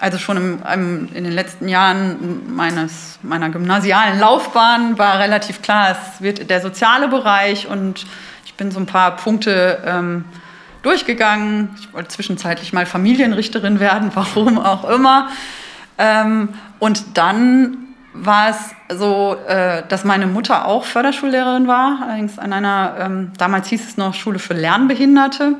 [0.00, 5.92] also schon im, im, in den letzten Jahren meines, meiner gymnasialen Laufbahn war relativ klar,
[5.92, 8.06] es wird der soziale Bereich und
[8.44, 10.24] ich bin so ein paar Punkte ähm,
[10.82, 11.70] durchgegangen.
[11.78, 15.28] Ich wollte zwischenzeitlich mal Familienrichterin werden, warum auch immer.
[15.98, 17.78] Ähm, und dann
[18.12, 23.68] war es so, äh, dass meine Mutter auch Förderschullehrerin war, allerdings an einer, ähm, damals
[23.68, 25.56] hieß es noch Schule für Lernbehinderte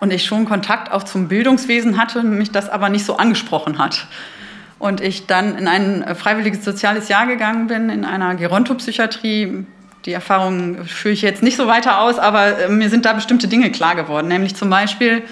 [0.00, 4.06] und ich schon Kontakt auch zum Bildungswesen hatte, mich das aber nicht so angesprochen hat.
[4.78, 9.66] Und ich dann in ein äh, freiwilliges soziales Jahr gegangen bin, in einer Gerontopsychiatrie.
[10.04, 13.48] Die Erfahrung führe ich jetzt nicht so weiter aus, aber äh, mir sind da bestimmte
[13.48, 14.28] Dinge klar geworden.
[14.28, 15.22] Nämlich zum Beispiel,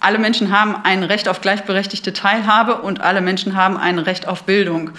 [0.00, 4.44] alle Menschen haben ein Recht auf gleichberechtigte Teilhabe und alle Menschen haben ein Recht auf
[4.44, 4.90] Bildung.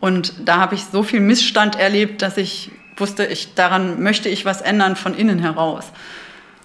[0.00, 4.44] Und da habe ich so viel Missstand erlebt, dass ich wusste, ich, daran möchte ich
[4.44, 5.92] was ändern von innen heraus.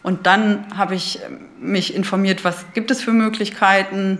[0.05, 1.19] Und dann habe ich
[1.59, 4.19] mich informiert, was gibt es für Möglichkeiten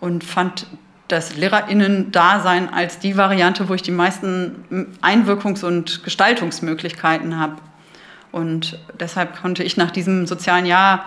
[0.00, 0.66] und fand
[1.06, 7.58] das Lehrerinnen-Dasein als die Variante, wo ich die meisten Einwirkungs- und Gestaltungsmöglichkeiten habe.
[8.32, 11.04] Und deshalb konnte ich nach diesem sozialen Jahr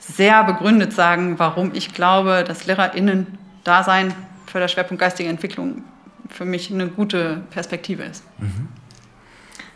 [0.00, 4.12] sehr begründet sagen, warum ich glaube, dass Lehrerinnen-Dasein
[4.46, 5.84] für der Schwerpunkt geistige Entwicklung
[6.28, 8.24] für mich eine gute Perspektive ist.
[8.40, 8.66] Mhm.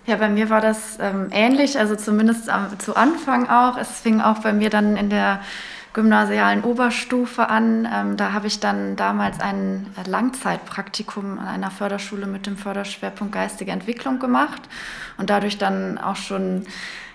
[0.07, 3.79] Ja, bei mir war das ähm, ähnlich, also zumindest am, zu Anfang auch.
[3.79, 5.41] Es fing auch bei mir dann in der
[5.95, 7.89] gymnasialen Oberstufe an.
[7.91, 13.71] Ähm, da habe ich dann damals ein Langzeitpraktikum an einer Förderschule mit dem Förderschwerpunkt geistige
[13.71, 14.61] Entwicklung gemacht
[15.17, 16.67] und dadurch dann auch schon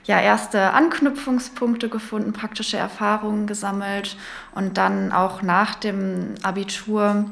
[0.05, 4.17] ja, erste Anknüpfungspunkte gefunden, praktische Erfahrungen gesammelt
[4.55, 7.25] und dann auch nach dem Abitur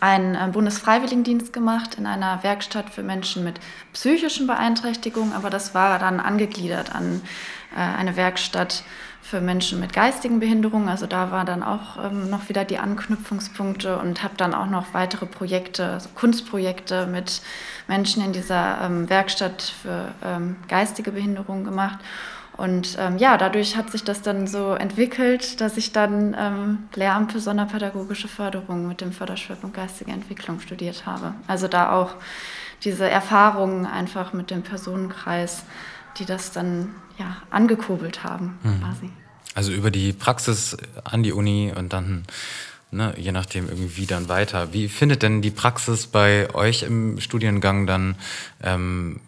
[0.00, 3.60] einen äh, Bundesfreiwilligendienst gemacht in einer Werkstatt für Menschen mit
[3.92, 7.22] psychischen Beeinträchtigungen, aber das war dann angegliedert an
[7.74, 8.84] äh, eine Werkstatt
[9.24, 10.88] für Menschen mit geistigen Behinderungen.
[10.88, 14.92] Also da war dann auch ähm, noch wieder die Anknüpfungspunkte und habe dann auch noch
[14.92, 17.40] weitere Projekte, also Kunstprojekte mit
[17.88, 21.98] Menschen in dieser ähm, Werkstatt für ähm, geistige Behinderungen gemacht.
[22.56, 27.32] Und ähm, ja, dadurch hat sich das dann so entwickelt, dass ich dann ähm, Lehramt
[27.32, 31.34] für sonderpädagogische Förderung mit dem Förderschwerpunkt geistige Entwicklung studiert habe.
[31.48, 32.14] Also da auch
[32.84, 35.64] diese Erfahrungen einfach mit dem Personenkreis,
[36.18, 38.80] die das dann ja, angekurbelt haben mhm.
[38.80, 39.10] quasi.
[39.54, 42.24] Also über die Praxis an die Uni und dann
[42.94, 44.72] Ne, je nachdem irgendwie dann weiter.
[44.72, 48.14] Wie findet denn die Praxis bei euch im Studiengang dann
[48.62, 49.18] ähm,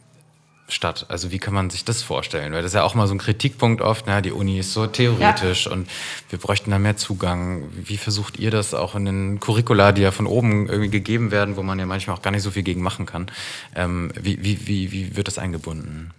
[0.69, 1.07] statt?
[1.09, 2.53] Also wie kann man sich das vorstellen?
[2.53, 4.87] Weil das ist ja auch mal so ein Kritikpunkt oft, na, die Uni ist so
[4.87, 5.73] theoretisch ja.
[5.73, 5.89] und
[6.31, 7.65] wir bräuchten da mehr Zugang.
[7.73, 11.57] Wie versucht ihr das auch in den Curricula, die ja von oben irgendwie gegeben werden,
[11.57, 13.31] wo man ja manchmal auch gar nicht so viel gegen machen kann?
[13.75, 16.13] Ähm, wie, wie, wie, wie wird das eingebunden?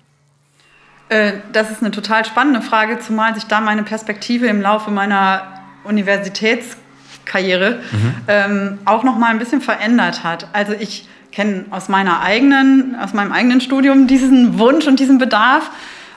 [1.09, 5.61] Äh, das ist eine total spannende Frage, zumal sich da meine Perspektive im Laufe meiner
[5.83, 8.15] Universitätskarriere mhm.
[8.27, 10.47] ähm, auch noch mal ein bisschen verändert hat.
[10.53, 15.69] Also ich kenne aus meiner eigenen, aus meinem eigenen Studium diesen Wunsch und diesen Bedarf.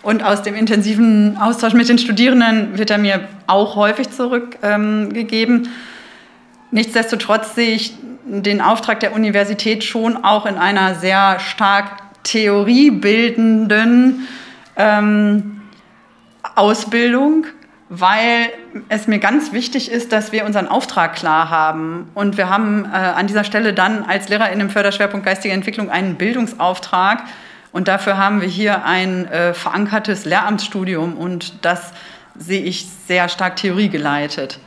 [0.02, 5.64] Und aus dem intensiven Austausch mit den Studierenden wird er mir auch häufig zurückgegeben.
[5.64, 5.70] Ähm,
[6.72, 7.94] Nichtsdestotrotz sehe ich
[8.24, 14.28] den Auftrag der Universität schon auch in einer sehr stark theoriebildenden
[14.76, 15.62] ähm,
[16.54, 17.46] Ausbildung
[17.92, 18.52] weil
[18.88, 22.08] es mir ganz wichtig ist, dass wir unseren Auftrag klar haben.
[22.14, 26.14] Und wir haben äh, an dieser Stelle dann als Lehrerin im Förderschwerpunkt geistige Entwicklung einen
[26.14, 27.24] Bildungsauftrag.
[27.72, 31.14] Und dafür haben wir hier ein äh, verankertes Lehramtsstudium.
[31.16, 31.92] Und das
[32.38, 34.60] sehe ich sehr stark theoriegeleitet.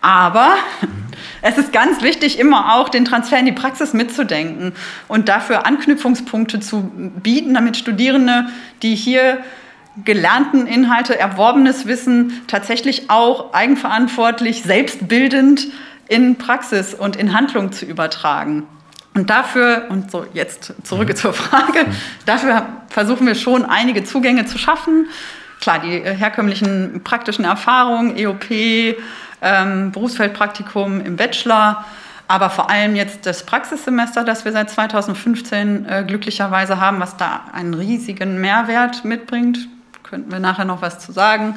[0.00, 0.54] Aber
[1.42, 4.72] es ist ganz wichtig, immer auch den Transfer in die Praxis mitzudenken
[5.06, 6.90] und dafür Anknüpfungspunkte zu
[7.22, 8.46] bieten, damit Studierende,
[8.80, 9.44] die hier
[10.04, 15.68] gelernten Inhalte, erworbenes Wissen tatsächlich auch eigenverantwortlich, selbstbildend
[16.08, 18.66] in Praxis und in Handlung zu übertragen.
[19.14, 21.16] Und dafür, und so jetzt zurück mhm.
[21.16, 21.86] zur Frage,
[22.24, 25.08] dafür versuchen wir schon einige Zugänge zu schaffen.
[25.60, 28.96] Klar, die herkömmlichen praktischen Erfahrungen, EOP,
[29.42, 31.84] ähm, Berufsfeldpraktikum im Bachelor,
[32.26, 37.44] aber vor allem jetzt das Praxissemester, das wir seit 2015 äh, glücklicherweise haben, was da
[37.52, 39.68] einen riesigen Mehrwert mitbringt
[40.12, 41.46] könnten wir nachher noch was zu sagen.
[41.46, 41.56] Mhm.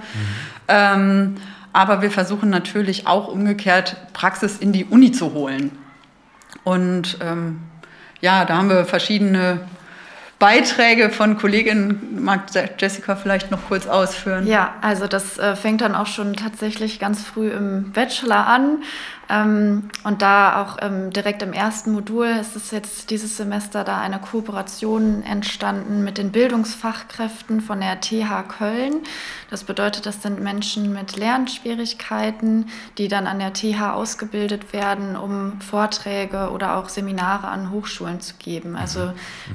[0.69, 1.35] Ähm,
[1.73, 5.77] aber wir versuchen natürlich auch umgekehrt Praxis in die Uni zu holen.
[6.63, 7.59] Und ähm,
[8.21, 9.59] ja, da haben wir verschiedene
[10.39, 12.23] Beiträge von Kolleginnen.
[12.23, 12.43] Mag
[12.79, 14.47] Jessica vielleicht noch kurz ausführen?
[14.47, 18.83] Ja, also das äh, fängt dann auch schon tatsächlich ganz früh im Bachelor an.
[19.29, 23.99] Ähm, und da auch ähm, direkt im ersten Modul ist es jetzt dieses Semester da
[23.99, 29.01] eine Kooperation entstanden mit den Bildungsfachkräften von der TH Köln.
[29.49, 35.59] Das bedeutet, das sind Menschen mit Lernschwierigkeiten, die dann an der TH ausgebildet werden, um
[35.61, 38.75] Vorträge oder auch Seminare an Hochschulen zu geben.
[38.75, 39.13] Also mhm.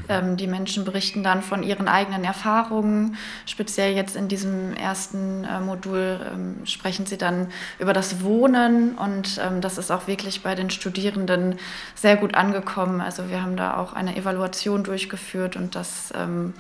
[0.09, 3.17] ähm, die Menschen berichten dann von ihren eigenen Erfahrungen.
[3.47, 9.41] Speziell jetzt in diesem ersten äh, Modul ähm, sprechen sie dann über das Wohnen und
[9.45, 11.59] ähm, das ist auch wirklich bei den Studierenden
[11.95, 13.01] sehr gut angekommen.
[13.01, 16.55] Also wir haben da auch eine Evaluation durchgeführt und das ähm,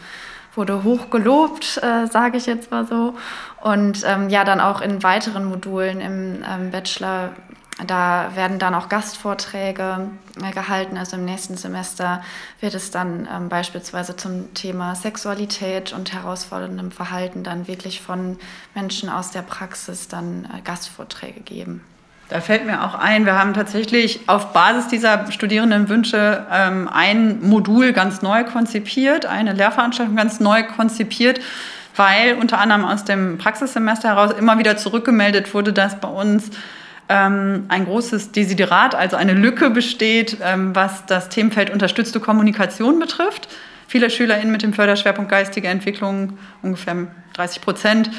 [0.54, 3.14] wurde hoch gelobt, äh, sage ich jetzt mal so.
[3.60, 7.30] Und ähm, ja, dann auch in weiteren Modulen im ähm, Bachelor,
[7.86, 10.08] da werden dann auch Gastvorträge
[10.42, 10.96] äh, gehalten.
[10.96, 12.22] Also im nächsten Semester
[12.60, 18.38] wird es dann ähm, beispielsweise zum Thema Sexualität und herausforderndem Verhalten dann wirklich von
[18.74, 21.82] Menschen aus der Praxis dann äh, Gastvorträge geben.
[22.30, 27.92] Da fällt mir auch ein, wir haben tatsächlich auf Basis dieser Studierendenwünsche ähm, ein Modul
[27.92, 31.40] ganz neu konzipiert, eine Lehrveranstaltung ganz neu konzipiert,
[31.96, 36.50] weil unter anderem aus dem Praxissemester heraus immer wieder zurückgemeldet wurde, dass bei uns
[37.08, 43.48] ähm, ein großes Desiderat, also eine Lücke besteht, ähm, was das Themenfeld unterstützte Kommunikation betrifft.
[43.88, 48.10] Viele SchülerInnen mit dem Förderschwerpunkt geistige Entwicklung, ungefähr 30 Prozent,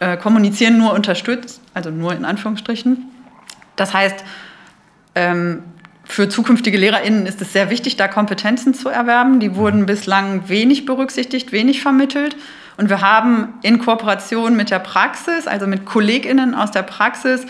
[0.00, 3.11] äh, kommunizieren nur unterstützt, also nur in Anführungsstrichen.
[3.76, 4.24] Das heißt,
[5.14, 5.62] ähm,
[6.04, 9.40] für zukünftige LehrerInnen ist es sehr wichtig, da Kompetenzen zu erwerben.
[9.40, 12.36] Die wurden bislang wenig berücksichtigt, wenig vermittelt.
[12.76, 17.46] Und wir haben in Kooperation mit der Praxis, also mit KollegInnen aus der Praxis,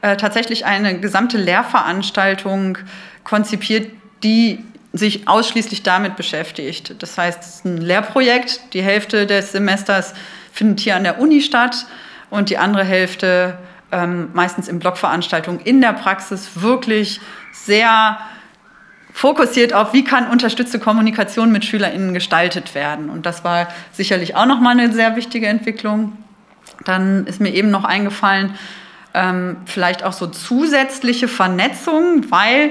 [0.00, 2.78] äh, tatsächlich eine gesamte Lehrveranstaltung
[3.24, 3.90] konzipiert,
[4.22, 6.96] die sich ausschließlich damit beschäftigt.
[7.02, 8.60] Das heißt, es ist ein Lehrprojekt.
[8.74, 10.12] Die Hälfte des Semesters
[10.52, 11.86] findet hier an der Uni statt
[12.28, 13.56] und die andere Hälfte
[13.92, 17.20] ähm, meistens in Blogveranstaltungen in der Praxis wirklich
[17.52, 18.18] sehr
[19.12, 23.10] fokussiert auf, wie kann unterstützte Kommunikation mit SchülerInnen gestaltet werden.
[23.10, 26.16] Und das war sicherlich auch nochmal eine sehr wichtige Entwicklung.
[26.84, 28.54] Dann ist mir eben noch eingefallen,
[29.14, 32.70] ähm, vielleicht auch so zusätzliche Vernetzung, weil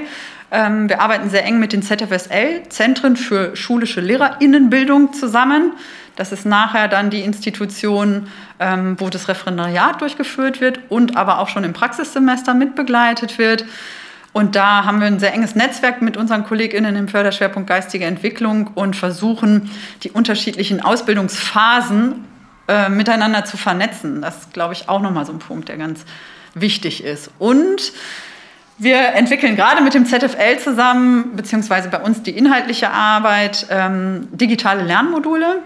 [0.50, 5.72] ähm, wir arbeiten sehr eng mit den ZFSL, Zentren für schulische LehrerInnenbildung, zusammen.
[6.16, 8.28] Das ist nachher dann die Institution,
[8.60, 13.64] ähm, wo das Referendariat durchgeführt wird und aber auch schon im Praxissemester mitbegleitet wird.
[14.32, 18.68] Und da haben wir ein sehr enges Netzwerk mit unseren KollegInnen im Förderschwerpunkt geistige Entwicklung
[18.74, 19.70] und versuchen,
[20.02, 22.24] die unterschiedlichen Ausbildungsphasen
[22.68, 24.22] äh, miteinander zu vernetzen.
[24.22, 26.04] Das ist, glaube ich, auch nochmal so ein Punkt, der ganz
[26.54, 27.30] wichtig ist.
[27.38, 27.92] Und
[28.78, 34.82] wir entwickeln gerade mit dem ZFL zusammen, beziehungsweise bei uns die inhaltliche Arbeit, ähm, digitale
[34.82, 35.62] Lernmodule.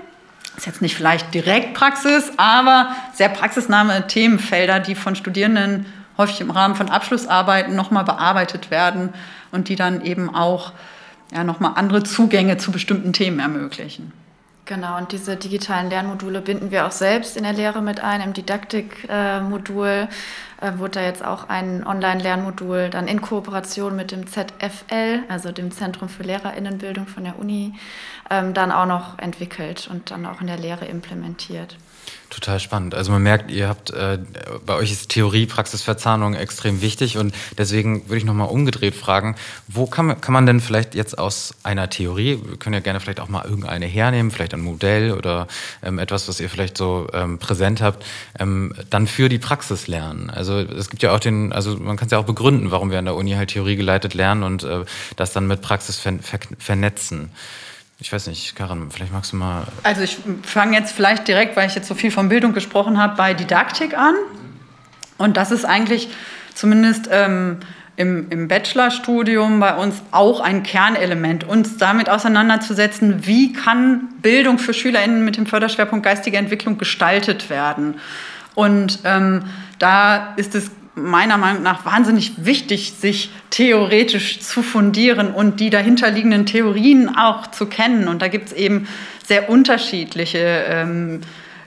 [0.56, 6.50] Ist jetzt nicht vielleicht direkt Praxis, aber sehr praxisnahe Themenfelder, die von Studierenden häufig im
[6.50, 9.12] Rahmen von Abschlussarbeiten nochmal bearbeitet werden
[9.52, 10.72] und die dann eben auch
[11.32, 14.12] ja, nochmal andere Zugänge zu bestimmten Themen ermöglichen.
[14.66, 18.20] Genau, und diese digitalen Lernmodule binden wir auch selbst in der Lehre mit ein.
[18.20, 20.08] Im Didaktikmodul
[20.60, 25.70] äh, wurde da jetzt auch ein Online-Lernmodul dann in Kooperation mit dem ZFL, also dem
[25.70, 27.74] Zentrum für Lehrerinnenbildung von der Uni,
[28.28, 31.76] ähm, dann auch noch entwickelt und dann auch in der Lehre implementiert.
[32.28, 32.94] Total spannend.
[32.94, 34.18] Also man merkt, ihr habt, äh,
[34.64, 39.36] bei euch ist Theorie, Praxisverzahnung extrem wichtig und deswegen würde ich nochmal umgedreht fragen,
[39.68, 43.20] wo kann kann man denn vielleicht jetzt aus einer Theorie, wir können ja gerne vielleicht
[43.20, 45.46] auch mal irgendeine hernehmen, vielleicht ein Modell oder
[45.84, 48.04] ähm, etwas, was ihr vielleicht so ähm, präsent habt,
[48.40, 50.28] ähm, dann für die Praxis lernen.
[50.28, 52.98] Also es gibt ja auch den, also man kann es ja auch begründen, warum wir
[52.98, 54.84] an der Uni halt Theorie geleitet lernen und äh,
[55.14, 57.30] das dann mit Praxis ver ver vernetzen.
[57.98, 59.66] Ich weiß nicht, Karin, vielleicht magst du mal.
[59.82, 63.16] Also ich fange jetzt vielleicht direkt, weil ich jetzt so viel von Bildung gesprochen habe,
[63.16, 64.14] bei Didaktik an.
[65.16, 66.10] Und das ist eigentlich
[66.54, 67.60] zumindest ähm,
[67.96, 74.74] im, im Bachelorstudium bei uns auch ein Kernelement, uns damit auseinanderzusetzen, wie kann Bildung für
[74.74, 77.94] SchülerInnen mit dem Förderschwerpunkt geistige Entwicklung gestaltet werden.
[78.54, 79.44] Und ähm,
[79.78, 86.46] da ist es meiner Meinung nach wahnsinnig wichtig, sich theoretisch zu fundieren und die dahinterliegenden
[86.46, 88.08] Theorien auch zu kennen.
[88.08, 88.88] Und da gibt es eben
[89.24, 91.20] sehr unterschiedliche ähm,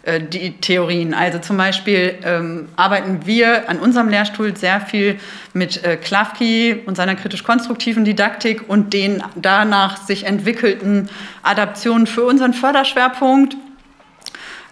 [0.03, 1.13] äh, die Theorien.
[1.13, 5.19] Also zum Beispiel ähm, arbeiten wir an unserem Lehrstuhl sehr viel
[5.53, 11.07] mit äh, Klafki und seiner kritisch-konstruktiven Didaktik und den danach sich entwickelten
[11.43, 13.55] Adaptionen für unseren Förderschwerpunkt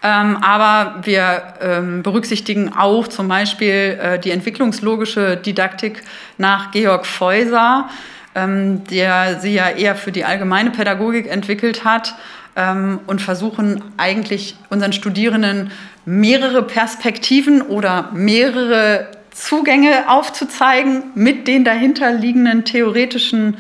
[0.04, 6.04] ähm, aber wir ähm, berücksichtigen auch zum Beispiel äh, die entwicklungslogische Didaktik
[6.38, 7.90] nach Georg Feuser,
[8.36, 12.14] ähm, der sie ja eher für die allgemeine Pädagogik entwickelt hat
[12.56, 15.72] ähm, und versuchen eigentlich unseren Studierenden
[16.06, 23.58] mehrere Perspektiven oder mehrere Zugänge aufzuzeigen mit den dahinterliegenden theoretischen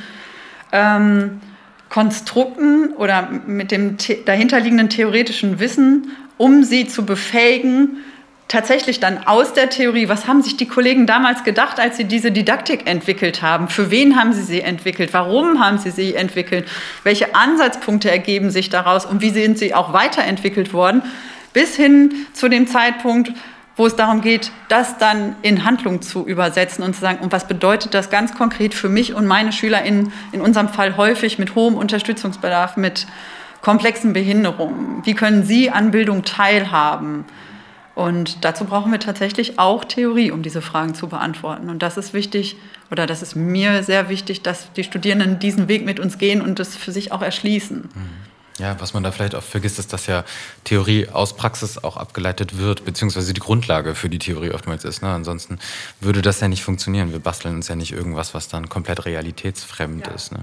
[0.71, 1.41] ähm,
[1.89, 7.97] Konstrukten oder mit dem dahinterliegenden theoretischen Wissen um sie zu befähigen,
[8.47, 12.31] tatsächlich dann aus der Theorie, was haben sich die Kollegen damals gedacht, als sie diese
[12.31, 13.67] Didaktik entwickelt haben?
[13.67, 15.13] Für wen haben sie sie entwickelt?
[15.13, 16.67] Warum haben sie sie entwickelt?
[17.03, 21.01] Welche Ansatzpunkte ergeben sich daraus und wie sind sie auch weiterentwickelt worden?
[21.53, 23.33] Bis hin zu dem Zeitpunkt,
[23.75, 27.47] wo es darum geht, das dann in Handlung zu übersetzen und zu sagen, und was
[27.47, 31.75] bedeutet das ganz konkret für mich und meine SchülerInnen, in unserem Fall häufig mit hohem
[31.75, 33.07] Unterstützungsbedarf, mit
[33.67, 35.01] komplexen Behinderungen?
[35.03, 37.25] Wie können Sie an Bildung teilhaben?
[37.95, 41.69] Und dazu brauchen wir tatsächlich auch Theorie, um diese Fragen zu beantworten.
[41.69, 42.55] Und das ist wichtig,
[42.91, 46.59] oder das ist mir sehr wichtig, dass die Studierenden diesen Weg mit uns gehen und
[46.59, 47.89] das für sich auch erschließen.
[47.93, 48.36] Mhm.
[48.57, 50.23] Ja, was man da vielleicht auch vergisst, ist, dass ja
[50.63, 55.03] Theorie aus Praxis auch abgeleitet wird, beziehungsweise die Grundlage für die Theorie oftmals ist.
[55.03, 55.09] Ne?
[55.09, 55.59] Ansonsten
[56.01, 57.11] würde das ja nicht funktionieren.
[57.11, 60.13] Wir basteln uns ja nicht irgendwas, was dann komplett realitätsfremd ja.
[60.13, 60.31] ist.
[60.31, 60.39] Ne?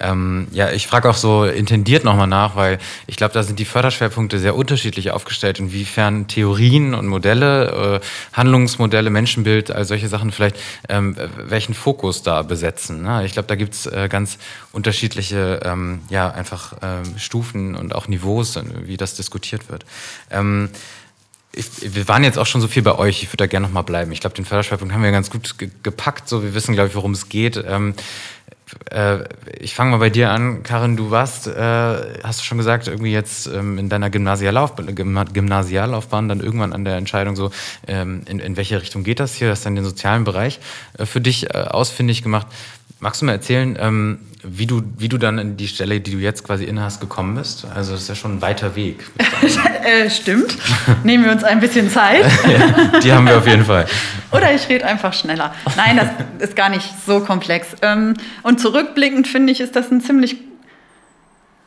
[0.00, 3.66] Ähm, ja, ich frage auch so intendiert nochmal nach, weil ich glaube, da sind die
[3.66, 10.56] Förderschwerpunkte sehr unterschiedlich aufgestellt, inwiefern Theorien und Modelle, äh, Handlungsmodelle, Menschenbild, all solche Sachen vielleicht
[10.88, 13.02] ähm, welchen Fokus da besetzen.
[13.02, 13.26] Ne?
[13.26, 14.38] Ich glaube, da gibt's äh, ganz
[14.72, 19.84] unterschiedliche, ähm, ja, einfach ähm, Stufen und auch Niveaus, wie das diskutiert wird.
[20.30, 20.68] Ähm,
[21.52, 23.24] ich, wir waren jetzt auch schon so viel bei euch.
[23.24, 24.12] Ich würde da gerne noch mal bleiben.
[24.12, 26.28] Ich glaube, den Förderschwerpunkt haben wir ganz gut ge gepackt.
[26.28, 27.62] So, wir wissen, glaube ich, worum es geht.
[27.66, 27.94] Ähm,
[28.90, 29.24] äh,
[29.58, 30.96] ich fange mal bei dir an, Karin.
[30.96, 36.38] Du warst, äh, hast du schon gesagt, irgendwie jetzt ähm, in deiner Gymnasiallaufbahn, Gymnasiallaufbahn dann
[36.38, 37.50] irgendwann an der Entscheidung so,
[37.88, 39.50] ähm, in, in welche Richtung geht das hier?
[39.50, 40.60] Hast dann den sozialen Bereich
[40.98, 42.46] äh, für dich äh, ausfindig gemacht
[43.04, 46.16] magst du mal erzählen, ähm, wie, du, wie du dann in die Stelle, die du
[46.16, 47.66] jetzt quasi inne hast, gekommen bist?
[47.74, 49.04] Also das ist ja schon ein weiter Weg.
[49.84, 50.56] äh, stimmt.
[51.04, 52.24] Nehmen wir uns ein bisschen Zeit.
[52.48, 53.86] ja, die haben wir auf jeden Fall.
[54.32, 55.54] Oder ich rede einfach schneller.
[55.76, 57.68] Nein, das ist gar nicht so komplex.
[57.82, 60.38] Ähm, und zurückblickend finde ich, ist das ein ziemlich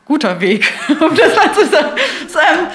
[0.04, 2.66] guter Weg, um das mal zu sagen.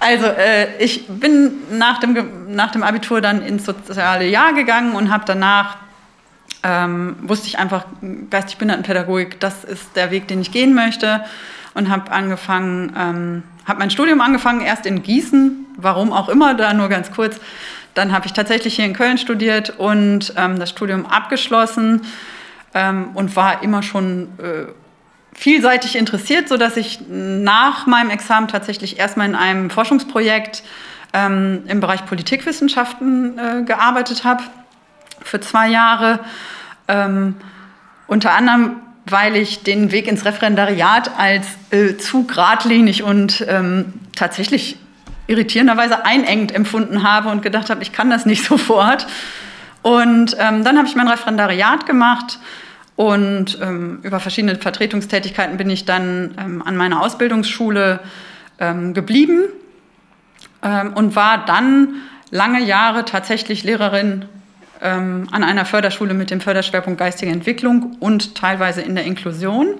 [0.00, 5.12] Also, äh, ich bin nach dem, nach dem Abitur dann ins soziale Jahr gegangen und
[5.12, 5.76] habe danach,
[6.62, 7.86] ähm, wusste ich einfach,
[8.30, 11.24] geistig Behindertenpädagogik, das ist der Weg, den ich gehen möchte.
[11.74, 16.72] Und habe angefangen, ähm, habe mein Studium angefangen, erst in Gießen, warum auch immer, da
[16.72, 17.38] nur ganz kurz.
[17.94, 22.02] Dann habe ich tatsächlich hier in Köln studiert und ähm, das Studium abgeschlossen
[22.74, 24.72] ähm, und war immer schon äh,
[25.34, 30.64] vielseitig interessiert, sodass ich nach meinem Examen tatsächlich erstmal in einem Forschungsprojekt
[31.12, 34.42] ähm, im Bereich Politikwissenschaften äh, gearbeitet habe
[35.28, 36.20] für zwei Jahre.
[36.88, 37.36] Ähm,
[38.06, 44.78] unter anderem, weil ich den Weg ins Referendariat als äh, zu geradlinig und ähm, tatsächlich
[45.26, 49.06] irritierenderweise einengt empfunden habe und gedacht habe, ich kann das nicht sofort.
[49.82, 52.38] Und ähm, dann habe ich mein Referendariat gemacht
[52.96, 58.00] und ähm, über verschiedene Vertretungstätigkeiten bin ich dann ähm, an meiner Ausbildungsschule
[58.58, 59.44] ähm, geblieben
[60.62, 61.94] ähm, und war dann
[62.30, 64.24] lange Jahre tatsächlich Lehrerin
[64.80, 69.74] ähm, an einer Förderschule mit dem Förderschwerpunkt geistige Entwicklung und teilweise in der Inklusion.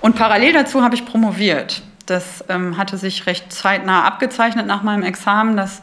[0.00, 1.82] Und parallel dazu habe ich promoviert.
[2.06, 5.82] Das ähm, hatte sich recht zeitnah abgezeichnet nach meinem Examen, dass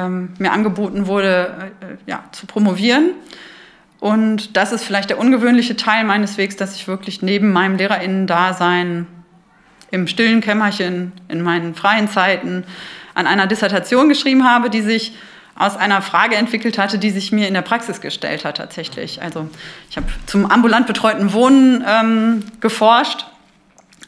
[0.00, 3.10] mir angeboten wurde, äh, ja, zu promovieren.
[4.00, 9.06] Und das ist vielleicht der ungewöhnliche Teil meines Wegs, dass ich wirklich neben meinem Lehrerinnen-Dasein
[9.90, 12.64] im stillen Kämmerchen, in meinen freien Zeiten
[13.14, 15.16] an einer Dissertation geschrieben habe, die sich
[15.58, 19.20] aus einer Frage entwickelt hatte, die sich mir in der Praxis gestellt hat tatsächlich.
[19.20, 19.50] Also
[19.90, 23.26] ich habe zum ambulant betreuten Wohnen ähm, geforscht,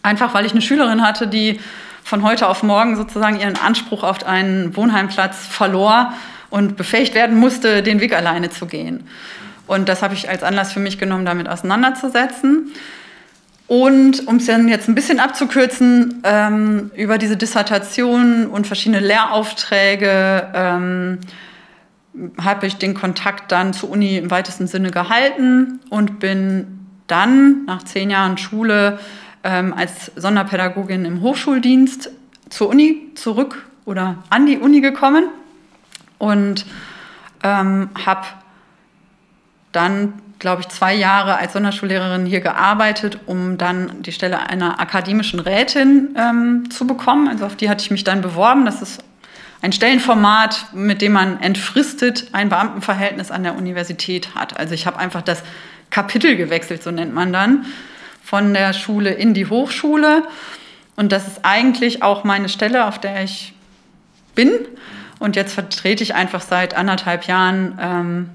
[0.02, 1.60] einfach weil ich eine Schülerin hatte, die
[2.04, 6.12] von heute auf morgen sozusagen ihren Anspruch auf einen Wohnheimplatz verlor
[6.50, 9.08] und befähigt werden musste, den Weg alleine zu gehen.
[9.66, 12.72] Und das habe ich als Anlass für mich genommen, damit auseinanderzusetzen.
[13.70, 20.48] Und um es dann jetzt ein bisschen abzukürzen, ähm, über diese Dissertation und verschiedene Lehraufträge
[20.52, 21.18] ähm,
[22.42, 27.84] habe ich den Kontakt dann zur Uni im weitesten Sinne gehalten und bin dann nach
[27.84, 28.98] zehn Jahren Schule
[29.44, 32.10] ähm, als Sonderpädagogin im Hochschuldienst
[32.48, 35.28] zur Uni zurück oder an die Uni gekommen
[36.18, 36.66] und
[37.44, 38.26] ähm, habe
[39.70, 45.38] dann, glaube ich, zwei Jahre als Sonderschullehrerin hier gearbeitet, um dann die Stelle einer akademischen
[45.38, 47.28] Rätin ähm, zu bekommen.
[47.28, 48.64] Also auf die hatte ich mich dann beworben.
[48.64, 49.04] Das ist
[49.62, 54.58] ein Stellenformat, mit dem man entfristet ein Beamtenverhältnis an der Universität hat.
[54.58, 55.42] Also ich habe einfach das
[55.90, 57.66] Kapitel gewechselt, so nennt man dann,
[58.24, 60.22] von der Schule in die Hochschule.
[60.96, 63.52] Und das ist eigentlich auch meine Stelle, auf der ich
[64.34, 64.50] bin.
[65.18, 68.30] Und jetzt vertrete ich einfach seit anderthalb Jahren ähm,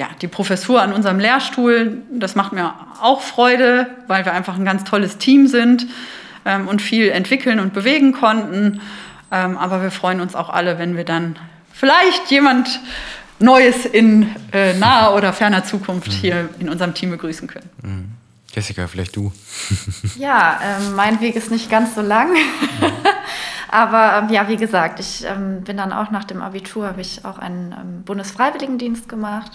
[0.00, 4.64] ja, die Professur an unserem Lehrstuhl, das macht mir auch Freude, weil wir einfach ein
[4.64, 5.86] ganz tolles Team sind
[6.46, 8.80] ähm, und viel entwickeln und bewegen konnten.
[9.30, 11.36] Ähm, aber wir freuen uns auch alle, wenn wir dann
[11.74, 12.80] vielleicht jemand
[13.40, 16.12] Neues in äh, naher oder ferner Zukunft mhm.
[16.12, 17.68] hier in unserem Team begrüßen können.
[17.82, 18.08] Mhm.
[18.54, 19.32] Jessica, vielleicht du.
[20.18, 22.34] ja, ähm, mein Weg ist nicht ganz so lang.
[23.70, 27.24] Aber ähm, ja, wie gesagt, ich ähm, bin dann auch nach dem Abitur, habe ich
[27.24, 29.52] auch einen ähm, Bundesfreiwilligendienst gemacht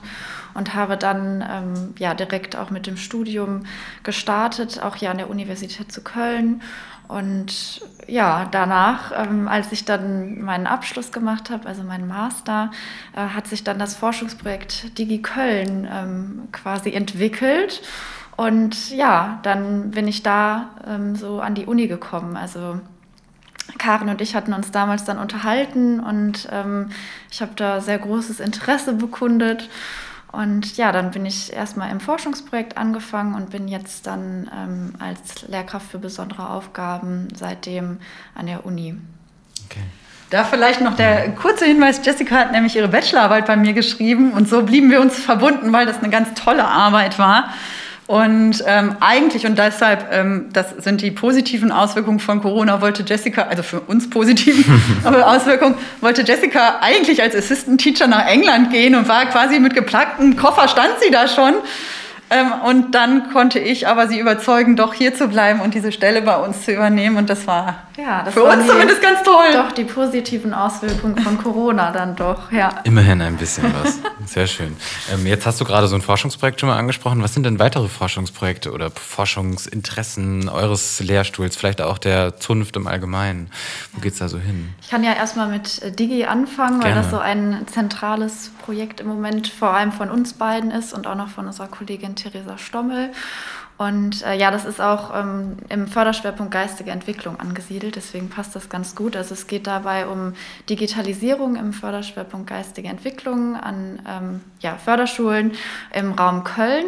[0.54, 3.66] und habe dann ähm, ja direkt auch mit dem Studium
[4.04, 6.62] gestartet, auch hier an der Universität zu Köln.
[7.10, 12.72] Und ja, danach, ähm, als ich dann meinen Abschluss gemacht habe, also meinen Master,
[13.16, 17.82] äh, hat sich dann das Forschungsprojekt Digi Köln ähm, quasi entwickelt.
[18.38, 20.72] Und ja, dann bin ich da
[21.14, 22.36] so an die Uni gekommen.
[22.36, 22.82] Also
[23.78, 26.90] Karin und ich hatten uns damals dann unterhalten und ähm,
[27.32, 29.70] ich habe da sehr großes Interesse bekundet.
[30.32, 35.48] Und ja, dann bin ich erstmal im Forschungsprojekt angefangen und bin jetzt dann ähm, als
[35.48, 38.00] Lehrkraft für besondere Aufgaben seitdem
[38.36, 38.98] an der Uni.
[39.66, 39.84] Okay.
[40.32, 44.50] Da vielleicht noch der kurze Hinweis, Jessica hat nämlich ihre Bachelorarbeit bei mir geschrieben und
[44.50, 47.54] so blieben wir uns verbunden, weil das eine ganz tolle Arbeit war.
[48.08, 53.44] Und ähm, eigentlich, und deshalb, ähm, das sind die positiven Auswirkungen von Corona, wollte Jessica,
[53.44, 54.64] also für uns positiven
[55.04, 60.38] Auswirkungen, wollte Jessica eigentlich als Assistant Teacher nach England gehen und war quasi mit geplacktem
[60.38, 61.56] Koffer, stand sie da schon.
[62.32, 66.24] Ähm, und dann konnte ich aber sie überzeugen, doch hier zu bleiben und diese Stelle
[66.24, 67.18] bei uns zu übernehmen.
[67.18, 69.54] Und das war ja, das für uns die, zumindest ganz toll.
[69.54, 72.82] Doch, die positiven Auswirkungen von Corona dann doch, ja.
[72.84, 74.00] Immerhin ein bisschen was.
[74.26, 74.76] Sehr schön.
[75.14, 77.22] Ähm, jetzt hast du gerade so ein Forschungsprojekt schon mal angesprochen.
[77.22, 83.52] Was sind denn weitere Forschungsprojekte oder Forschungsinteressen eures Lehrstuhls, vielleicht auch der Zunft im Allgemeinen?
[83.94, 84.74] Wo geht es da so hin?
[84.82, 86.96] Ich kann ja erstmal mit äh, Digi anfangen, Gerne.
[86.96, 91.06] weil das so ein zentrales Projekt im Moment vor allem von uns beiden ist und
[91.06, 93.12] auch noch von unserer Kollegin Theresa Stommel.
[93.78, 98.70] Und äh, ja, das ist auch ähm, im Förderschwerpunkt geistige Entwicklung angesiedelt, deswegen passt das
[98.70, 99.18] ganz gut.
[99.18, 100.34] Also es geht dabei um
[100.70, 105.52] Digitalisierung im Förderschwerpunkt geistige Entwicklung an ähm, ja, Förderschulen
[105.94, 106.86] im Raum Köln.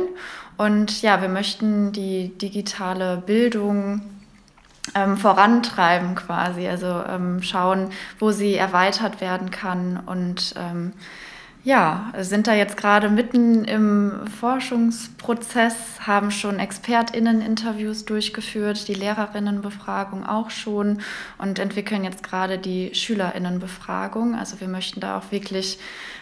[0.56, 4.02] Und ja, wir möchten die digitale Bildung
[4.96, 10.94] ähm, vorantreiben quasi, also ähm, schauen, wo sie erweitert werden kann und ähm,
[11.68, 20.50] ja, sind da jetzt gerade mitten im Forschungsprozess, haben schon ExpertInnen-Interviews durchgeführt, die Lehrerinnenbefragung auch
[20.50, 21.02] schon
[21.38, 24.34] und entwickeln jetzt gerade die SchülerInnenbefragung.
[24.34, 25.78] Also wir möchten da auch wirklich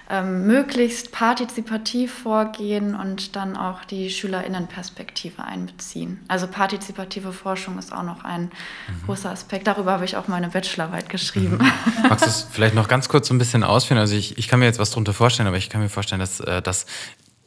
[0.09, 6.19] ähm, möglichst partizipativ vorgehen und dann auch die SchülerInnenperspektive einbeziehen.
[6.27, 9.05] Also partizipative Forschung ist auch noch ein mhm.
[9.05, 9.67] großer Aspekt.
[9.67, 11.57] Darüber habe ich auch meine Bachelorarbeit geschrieben.
[11.57, 12.09] Mhm.
[12.09, 13.99] Magst du es vielleicht noch ganz kurz so ein bisschen ausführen?
[13.99, 16.39] Also ich, ich kann mir jetzt was darunter vorstellen, aber ich kann mir vorstellen, dass
[16.39, 16.85] äh, das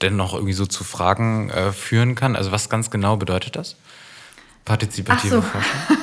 [0.02, 2.36] dennoch irgendwie so zu Fragen äh, führen kann.
[2.36, 3.76] Also was ganz genau bedeutet das?
[4.68, 5.42] Partizipative so.
[5.42, 5.96] Forschung?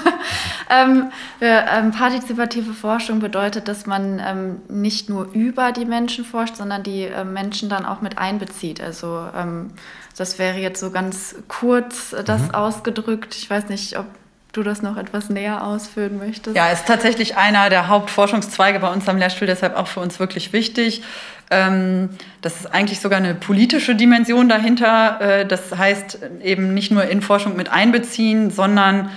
[0.70, 6.82] ähm, ähm, partizipative Forschung bedeutet, dass man ähm, nicht nur über die Menschen forscht, sondern
[6.82, 8.82] die äh, Menschen dann auch mit einbezieht.
[8.82, 9.72] Also ähm,
[10.18, 12.56] das wäre jetzt so ganz kurz äh, das mhm.
[12.56, 13.36] ausgedrückt.
[13.36, 14.06] Ich weiß nicht, ob
[14.52, 16.56] du das noch etwas näher ausführen möchtest.
[16.56, 20.54] Ja, ist tatsächlich einer der Hauptforschungszweige bei uns am Lehrstuhl, deshalb auch für uns wirklich
[20.54, 21.04] wichtig.
[21.52, 22.10] Ähm,
[22.42, 25.22] das ist eigentlich sogar eine politische Dimension dahinter.
[25.22, 29.10] Äh, das heißt eben nicht nur in Forschung mit einbeziehen, sondern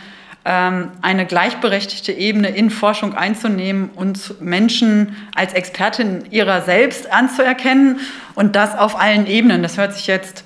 [0.44, 8.00] ähm, eine gleichberechtigte Ebene in Forschung einzunehmen und Menschen als Expertin ihrer selbst anzuerkennen
[8.34, 9.62] und das auf allen Ebenen.
[9.62, 10.44] Das hört sich jetzt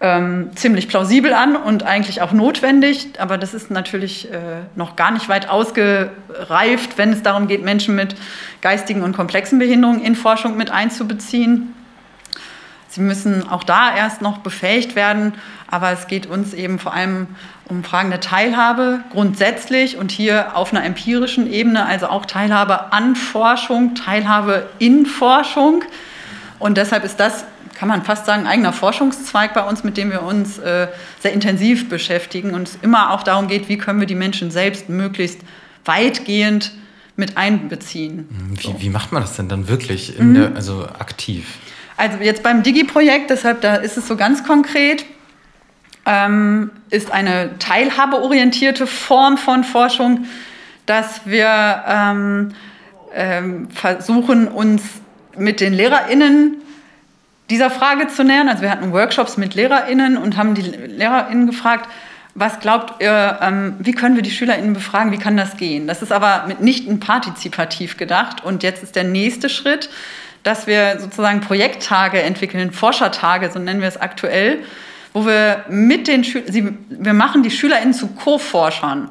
[0.00, 5.10] ähm, ziemlich plausibel an und eigentlich auch notwendig, aber das ist natürlich äh, noch gar
[5.10, 8.14] nicht weit ausgereift, wenn es darum geht, Menschen mit
[8.60, 11.74] geistigen und komplexen Behinderungen in Forschung mit einzubeziehen.
[12.90, 15.34] Sie müssen auch da erst noch befähigt werden,
[15.70, 17.26] aber es geht uns eben vor allem
[17.68, 23.14] um Fragen der Teilhabe grundsätzlich und hier auf einer empirischen Ebene, also auch Teilhabe an
[23.14, 25.84] Forschung, Teilhabe in Forschung.
[26.58, 27.44] Und deshalb ist das
[27.78, 30.88] kann man fast sagen, eigener Forschungszweig bei uns, mit dem wir uns äh,
[31.20, 34.88] sehr intensiv beschäftigen und es immer auch darum geht, wie können wir die Menschen selbst
[34.88, 35.42] möglichst
[35.84, 36.72] weitgehend
[37.14, 38.28] mit einbeziehen.
[38.56, 38.74] Wie, so.
[38.80, 40.34] wie macht man das denn dann wirklich, mhm.
[40.34, 41.46] der, also aktiv?
[41.96, 45.04] Also jetzt beim Digi-Projekt, deshalb da ist es so ganz konkret,
[46.04, 50.26] ähm, ist eine teilhabeorientierte Form von Forschung,
[50.86, 52.54] dass wir ähm,
[53.14, 54.82] ähm, versuchen, uns
[55.36, 56.56] mit den LehrerInnen
[57.50, 58.48] dieser Frage zu nähern.
[58.48, 61.88] Also wir hatten Workshops mit LehrerInnen und haben die LehrerInnen gefragt,
[62.34, 65.88] was glaubt ihr, ähm, wie können wir die SchülerInnen befragen, wie kann das gehen?
[65.88, 68.44] Das ist aber mitnichten partizipativ gedacht.
[68.44, 69.90] Und jetzt ist der nächste Schritt,
[70.44, 74.60] dass wir sozusagen Projekttage entwickeln, Forschertage, so nennen wir es aktuell,
[75.12, 79.10] wo wir mit den Schülern, wir machen die SchülerInnen zu Co-Forschern,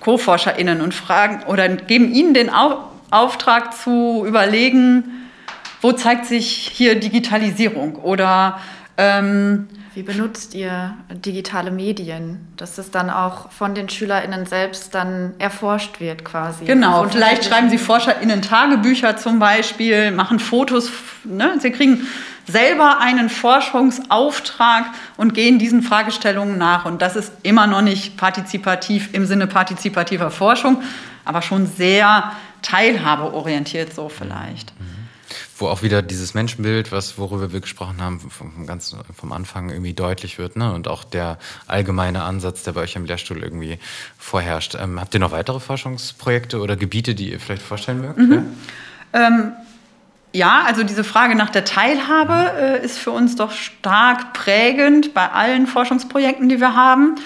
[0.00, 2.50] Co-ForscherInnen und fragen oder geben ihnen den
[3.10, 5.19] Auftrag zu überlegen,
[5.80, 8.60] wo zeigt sich hier Digitalisierung oder
[8.96, 15.34] ähm, wie benutzt ihr digitale Medien, dass es dann auch von den SchülerInnen selbst dann
[15.38, 16.64] erforscht wird quasi?
[16.64, 20.92] Genau, vielleicht schreiben sie ForscherInnen Tagebücher zum Beispiel, machen Fotos.
[21.24, 21.54] Ne?
[21.58, 22.06] Sie kriegen
[22.46, 26.84] selber einen Forschungsauftrag und gehen diesen Fragestellungen nach.
[26.84, 30.82] Und das ist immer noch nicht partizipativ im Sinne partizipativer Forschung,
[31.24, 34.72] aber schon sehr teilhabeorientiert so vielleicht.
[34.78, 34.89] Mhm
[35.60, 39.92] wo auch wieder dieses Menschenbild, was, worüber wir gesprochen haben, vom, ganz, vom Anfang irgendwie
[39.92, 40.72] deutlich wird, ne?
[40.72, 43.78] Und auch der allgemeine Ansatz, der bei euch im Lehrstuhl irgendwie
[44.18, 44.76] vorherrscht.
[44.80, 48.18] Ähm, habt ihr noch weitere Forschungsprojekte oder Gebiete, die ihr vielleicht vorstellen mögt?
[48.18, 48.32] Mhm.
[49.12, 49.26] Ja?
[49.26, 49.52] Ähm,
[50.32, 55.28] ja, also diese Frage nach der Teilhabe äh, ist für uns doch stark prägend bei
[55.28, 57.16] allen Forschungsprojekten, die wir haben.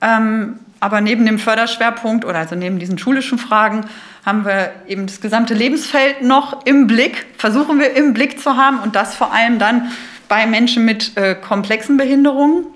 [0.00, 3.86] Ähm, aber neben dem Förderschwerpunkt oder also neben diesen schulischen Fragen
[4.26, 8.80] haben wir eben das gesamte Lebensfeld noch im Blick, versuchen wir im Blick zu haben
[8.80, 9.92] und das vor allem dann
[10.28, 12.66] bei Menschen mit äh, komplexen Behinderungen,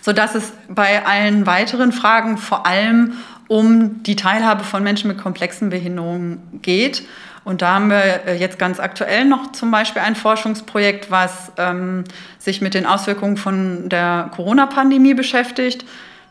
[0.00, 3.12] sodass es bei allen weiteren Fragen vor allem
[3.46, 7.06] um die Teilhabe von Menschen mit komplexen Behinderungen geht.
[7.44, 12.02] Und da haben wir äh, jetzt ganz aktuell noch zum Beispiel ein Forschungsprojekt, was ähm,
[12.40, 15.84] sich mit den Auswirkungen von der Corona-Pandemie beschäftigt,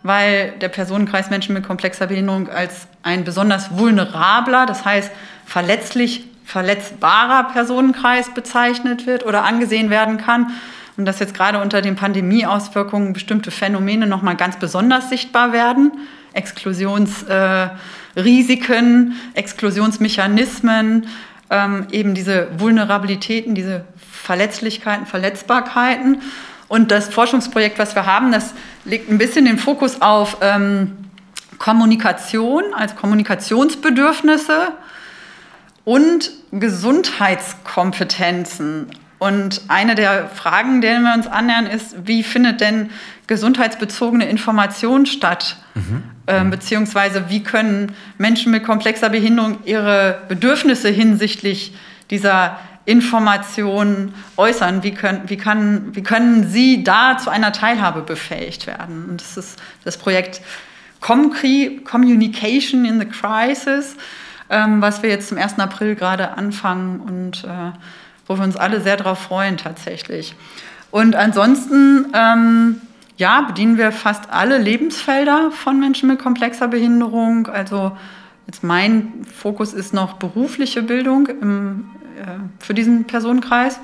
[0.03, 5.11] weil der Personenkreis Menschen mit komplexer Behinderung als ein besonders vulnerabler, das heißt
[5.45, 10.51] verletzlich verletzbarer Personenkreis bezeichnet wird oder angesehen werden kann.
[10.97, 15.91] Und dass jetzt gerade unter den Pandemieauswirkungen bestimmte Phänomene nochmal ganz besonders sichtbar werden.
[16.33, 21.07] Exklusionsrisiken, äh, Exklusionsmechanismen,
[21.49, 26.21] ähm, eben diese Vulnerabilitäten, diese Verletzlichkeiten, Verletzbarkeiten.
[26.69, 28.53] Und das Forschungsprojekt, was wir haben, das
[28.85, 30.95] legt ein bisschen den Fokus auf ähm,
[31.57, 34.69] Kommunikation, als Kommunikationsbedürfnisse
[35.83, 38.87] und Gesundheitskompetenzen.
[39.17, 42.89] Und eine der Fragen, denen wir uns annähern, ist, wie findet denn
[43.27, 45.57] gesundheitsbezogene Information statt?
[45.75, 46.03] Mhm.
[46.27, 51.73] Ähm, beziehungsweise wie können Menschen mit komplexer Behinderung ihre Bedürfnisse hinsichtlich
[52.11, 52.57] dieser
[52.89, 54.81] Information äußern?
[54.81, 59.05] Wie können, wie, kann, wie können sie da zu einer Teilhabe befähigt werden?
[59.07, 60.41] Und das ist das Projekt
[60.99, 63.95] Communication in the Crisis,
[64.49, 65.59] ähm, was wir jetzt zum 1.
[65.59, 67.71] April gerade anfangen und äh,
[68.25, 70.33] wo wir uns alle sehr darauf freuen tatsächlich.
[70.89, 72.81] Und ansonsten ähm,
[73.17, 77.47] ja, bedienen wir fast alle Lebensfelder von Menschen mit komplexer Behinderung.
[77.47, 77.91] Also
[78.49, 83.79] jetzt mein Fokus ist noch berufliche Bildung im, äh, für diesen Personenkreis.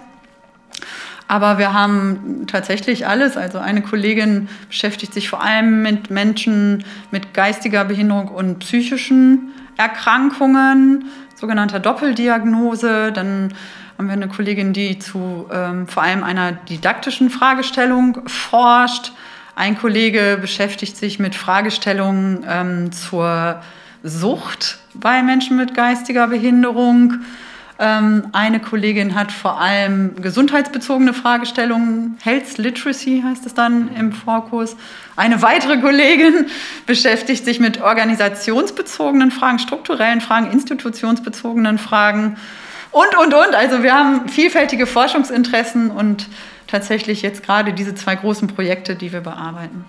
[1.28, 3.38] Aber wir haben tatsächlich alles.
[3.38, 11.05] Also eine Kollegin beschäftigt sich vor allem mit Menschen mit geistiger Behinderung und psychischen Erkrankungen,
[11.36, 13.11] sogenannter Doppeldiagnose.
[13.11, 13.53] Dann
[13.99, 19.11] haben wir eine Kollegin, die zu ähm, vor allem einer didaktischen Fragestellung forscht.
[19.55, 23.61] Ein Kollege beschäftigt sich mit Fragestellungen ähm, zur
[24.06, 27.22] Sucht bei Menschen mit geistiger Behinderung.
[27.78, 34.78] Ähm, eine Kollegin hat vor allem gesundheitsbezogene Fragestellungen, Health Literacy heißt es dann im Fokus.
[35.18, 36.45] Eine weitere Kollegin
[36.86, 42.38] beschäftigt sich mit organisationsbezogenen Fragen, strukturellen Fragen, institutionsbezogenen Fragen
[42.91, 43.56] und, und, und.
[43.56, 46.28] Also wir haben vielfältige Forschungsinteressen und
[46.68, 49.84] tatsächlich jetzt gerade diese zwei großen Projekte, die wir bearbeiten.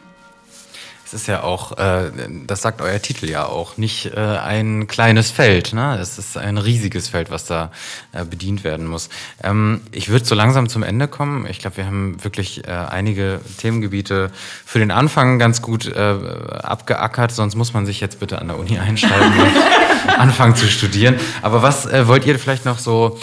[1.07, 2.11] Es ist ja auch, äh,
[2.49, 5.73] das sagt euer Titel ja auch, nicht äh, ein kleines Feld.
[5.73, 5.97] Ne?
[6.01, 7.71] Es ist ein riesiges Feld, was da
[8.11, 9.09] äh, bedient werden muss.
[9.41, 11.47] Ähm, ich würde so langsam zum Ende kommen.
[11.49, 14.33] Ich glaube, wir haben wirklich äh, einige Themengebiete
[14.65, 17.31] für den Anfang ganz gut äh, abgeackert.
[17.31, 21.21] Sonst muss man sich jetzt bitte an der Uni einschreiben und anfangen zu studieren.
[21.41, 23.17] Aber was äh, wollt ihr vielleicht noch so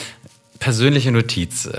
[0.64, 1.78] persönliche Notiz, äh,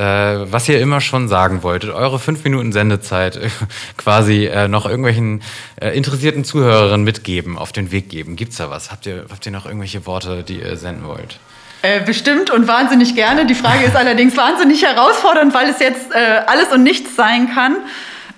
[0.52, 3.48] was ihr immer schon sagen wolltet, eure fünf Minuten Sendezeit äh,
[3.96, 5.40] quasi äh, noch irgendwelchen
[5.80, 8.36] äh, interessierten Zuhörerinnen mitgeben, auf den Weg geben.
[8.36, 8.90] Gibt's da was?
[8.90, 11.38] Habt ihr, habt ihr noch irgendwelche Worte, die ihr senden wollt?
[11.80, 13.46] Äh, bestimmt und wahnsinnig gerne.
[13.46, 17.76] Die Frage ist allerdings wahnsinnig herausfordernd, weil es jetzt äh, alles und nichts sein kann.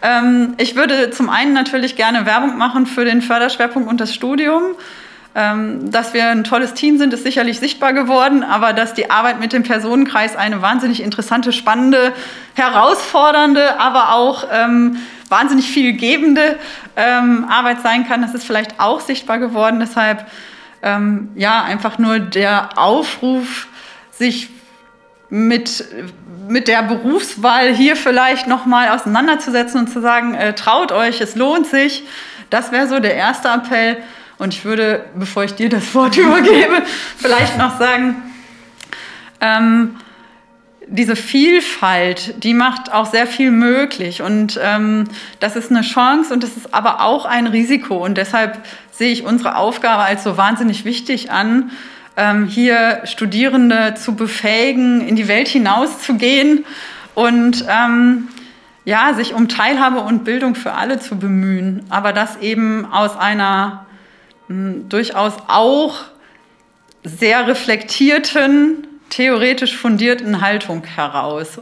[0.01, 4.76] Ähm, ich würde zum einen natürlich gerne Werbung machen für den Förderschwerpunkt und das Studium.
[5.39, 9.39] Ähm, dass wir ein tolles Team sind, ist sicherlich sichtbar geworden, aber dass die Arbeit
[9.39, 12.14] mit dem Personenkreis eine wahnsinnig interessante, spannende,
[12.55, 14.97] herausfordernde, aber auch ähm,
[15.28, 16.59] wahnsinnig viel gebende
[16.97, 19.78] ähm, Arbeit sein kann, das ist vielleicht auch sichtbar geworden.
[19.78, 20.26] Deshalb
[20.82, 23.66] ähm, ja einfach nur der Aufruf,
[24.11, 24.49] sich
[25.28, 25.84] mit
[26.49, 31.34] mit der Berufswahl hier vielleicht noch mal auseinanderzusetzen und zu sagen, äh, traut euch, es
[31.34, 32.05] lohnt sich.
[32.49, 33.99] Das wäre so der erste Appell.
[34.39, 36.82] Und ich würde, bevor ich dir das Wort übergebe,
[37.16, 38.16] vielleicht noch sagen,
[39.41, 39.97] ähm,
[40.89, 44.22] diese Vielfalt, die macht auch sehr viel möglich.
[44.22, 45.05] Und ähm,
[45.41, 48.05] das ist eine Chance und das ist aber auch ein Risiko.
[48.05, 51.70] Und deshalb sehe ich unsere Aufgabe als so wahnsinnig wichtig an,
[52.16, 56.64] ähm, hier Studierende zu befähigen, in die Welt hinauszugehen
[57.14, 58.28] und ähm,
[58.84, 61.84] ja, sich um Teilhabe und Bildung für alle zu bemühen.
[61.91, 63.86] Aber das eben aus einer
[64.49, 65.97] durchaus auch
[67.03, 71.61] sehr reflektierten, theoretisch fundierten Haltung heraus.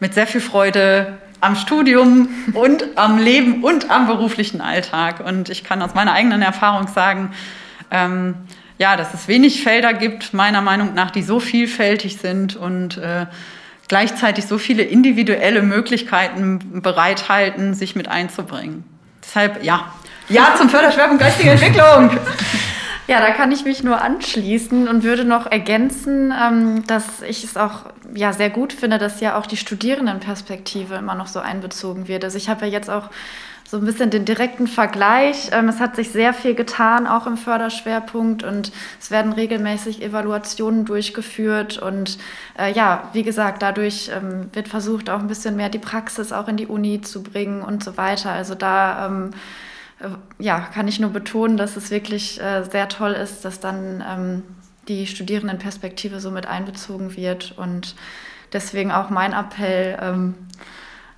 [0.00, 5.20] Mit sehr viel Freude am Studium und am Leben und am beruflichen Alltag.
[5.20, 7.32] Und ich kann aus meiner eigenen Erfahrung sagen,
[7.90, 8.34] ähm,
[8.78, 13.26] ja, dass es wenig Felder gibt, meiner Meinung nach, die so vielfältig sind und äh,
[13.88, 18.84] gleichzeitig so viele individuelle Möglichkeiten bereithalten, sich mit einzubringen.
[19.22, 19.92] Deshalb, ja,
[20.28, 22.10] ja zum Förderschwerpunkt geistige Entwicklung.
[23.08, 27.56] Ja, da kann ich mich nur anschließen und würde noch ergänzen, ähm, dass ich es
[27.56, 32.24] auch ja, sehr gut finde, dass ja auch die Studierendenperspektive immer noch so einbezogen wird.
[32.24, 33.10] Also ich habe ja jetzt auch
[33.68, 35.50] so ein bisschen den direkten Vergleich.
[35.50, 38.70] Ähm, es hat sich sehr viel getan, auch im Förderschwerpunkt und
[39.00, 42.18] es werden regelmäßig Evaluationen durchgeführt und
[42.58, 46.48] äh, ja, wie gesagt, dadurch ähm, wird versucht, auch ein bisschen mehr die Praxis auch
[46.48, 48.30] in die Uni zu bringen und so weiter.
[48.30, 49.06] Also da
[50.38, 54.42] ja, kann ich nur betonen, dass es wirklich äh, sehr toll ist, dass dann ähm,
[54.88, 57.94] die Studierendenperspektive so mit einbezogen wird und
[58.52, 60.34] deswegen auch mein Appell, ähm,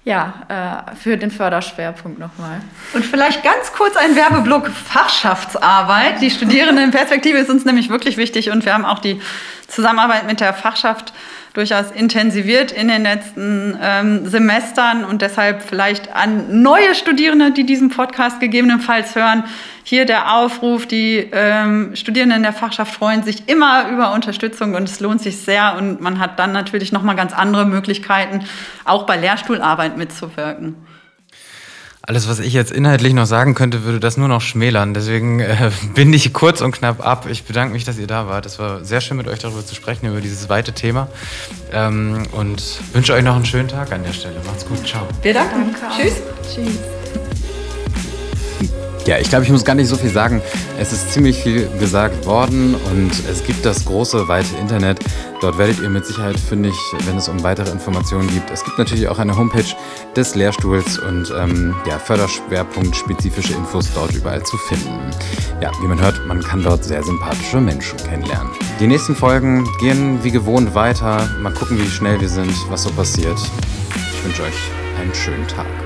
[0.04, 2.60] ja, äh, für den Förderschwerpunkt nochmal.
[2.92, 6.20] Und vielleicht ganz kurz ein Werbeblock Fachschaftsarbeit.
[6.20, 9.20] Die Studierendenperspektive ist uns nämlich wirklich wichtig und wir haben auch die
[9.66, 11.14] Zusammenarbeit mit der Fachschaft
[11.54, 17.90] durchaus intensiviert in den letzten ähm, Semestern und deshalb vielleicht an neue Studierende, die diesen
[17.90, 19.44] Podcast gegebenenfalls hören,
[19.84, 24.98] hier der Aufruf, die ähm, Studierenden der Fachschaft freuen sich immer über Unterstützung und es
[24.98, 28.44] lohnt sich sehr und man hat dann natürlich nochmal ganz andere Möglichkeiten,
[28.84, 30.74] auch bei Lehrstuhlarbeit mitzuwirken.
[32.06, 34.92] Alles, was ich jetzt inhaltlich noch sagen könnte, würde das nur noch schmälern.
[34.92, 37.26] Deswegen äh, bin ich kurz und knapp ab.
[37.30, 38.44] Ich bedanke mich, dass ihr da wart.
[38.44, 41.08] Es war sehr schön, mit euch darüber zu sprechen, über dieses weite Thema.
[41.72, 44.36] Ähm, und wünsche euch noch einen schönen Tag an der Stelle.
[44.46, 44.86] Macht's gut.
[44.86, 45.08] Ciao.
[45.22, 45.74] Wir danken.
[45.80, 46.22] Danke Tschüss.
[46.54, 47.03] Tschüss.
[49.06, 50.40] Ja, ich glaube, ich muss gar nicht so viel sagen.
[50.78, 54.98] Es ist ziemlich viel gesagt worden und es gibt das große, weite Internet.
[55.42, 56.72] Dort werdet ihr mit Sicherheit fündig,
[57.04, 58.50] wenn es um weitere Informationen gibt.
[58.50, 59.66] Es gibt natürlich auch eine Homepage
[60.16, 65.10] des Lehrstuhls und ähm, ja, Förderschwerpunkt spezifische Infos dort überall zu finden.
[65.60, 68.52] Ja, wie man hört, man kann dort sehr sympathische Menschen kennenlernen.
[68.80, 71.28] Die nächsten Folgen gehen wie gewohnt weiter.
[71.42, 73.38] Mal gucken, wie schnell wir sind, was so passiert.
[74.14, 75.83] Ich wünsche euch einen schönen Tag.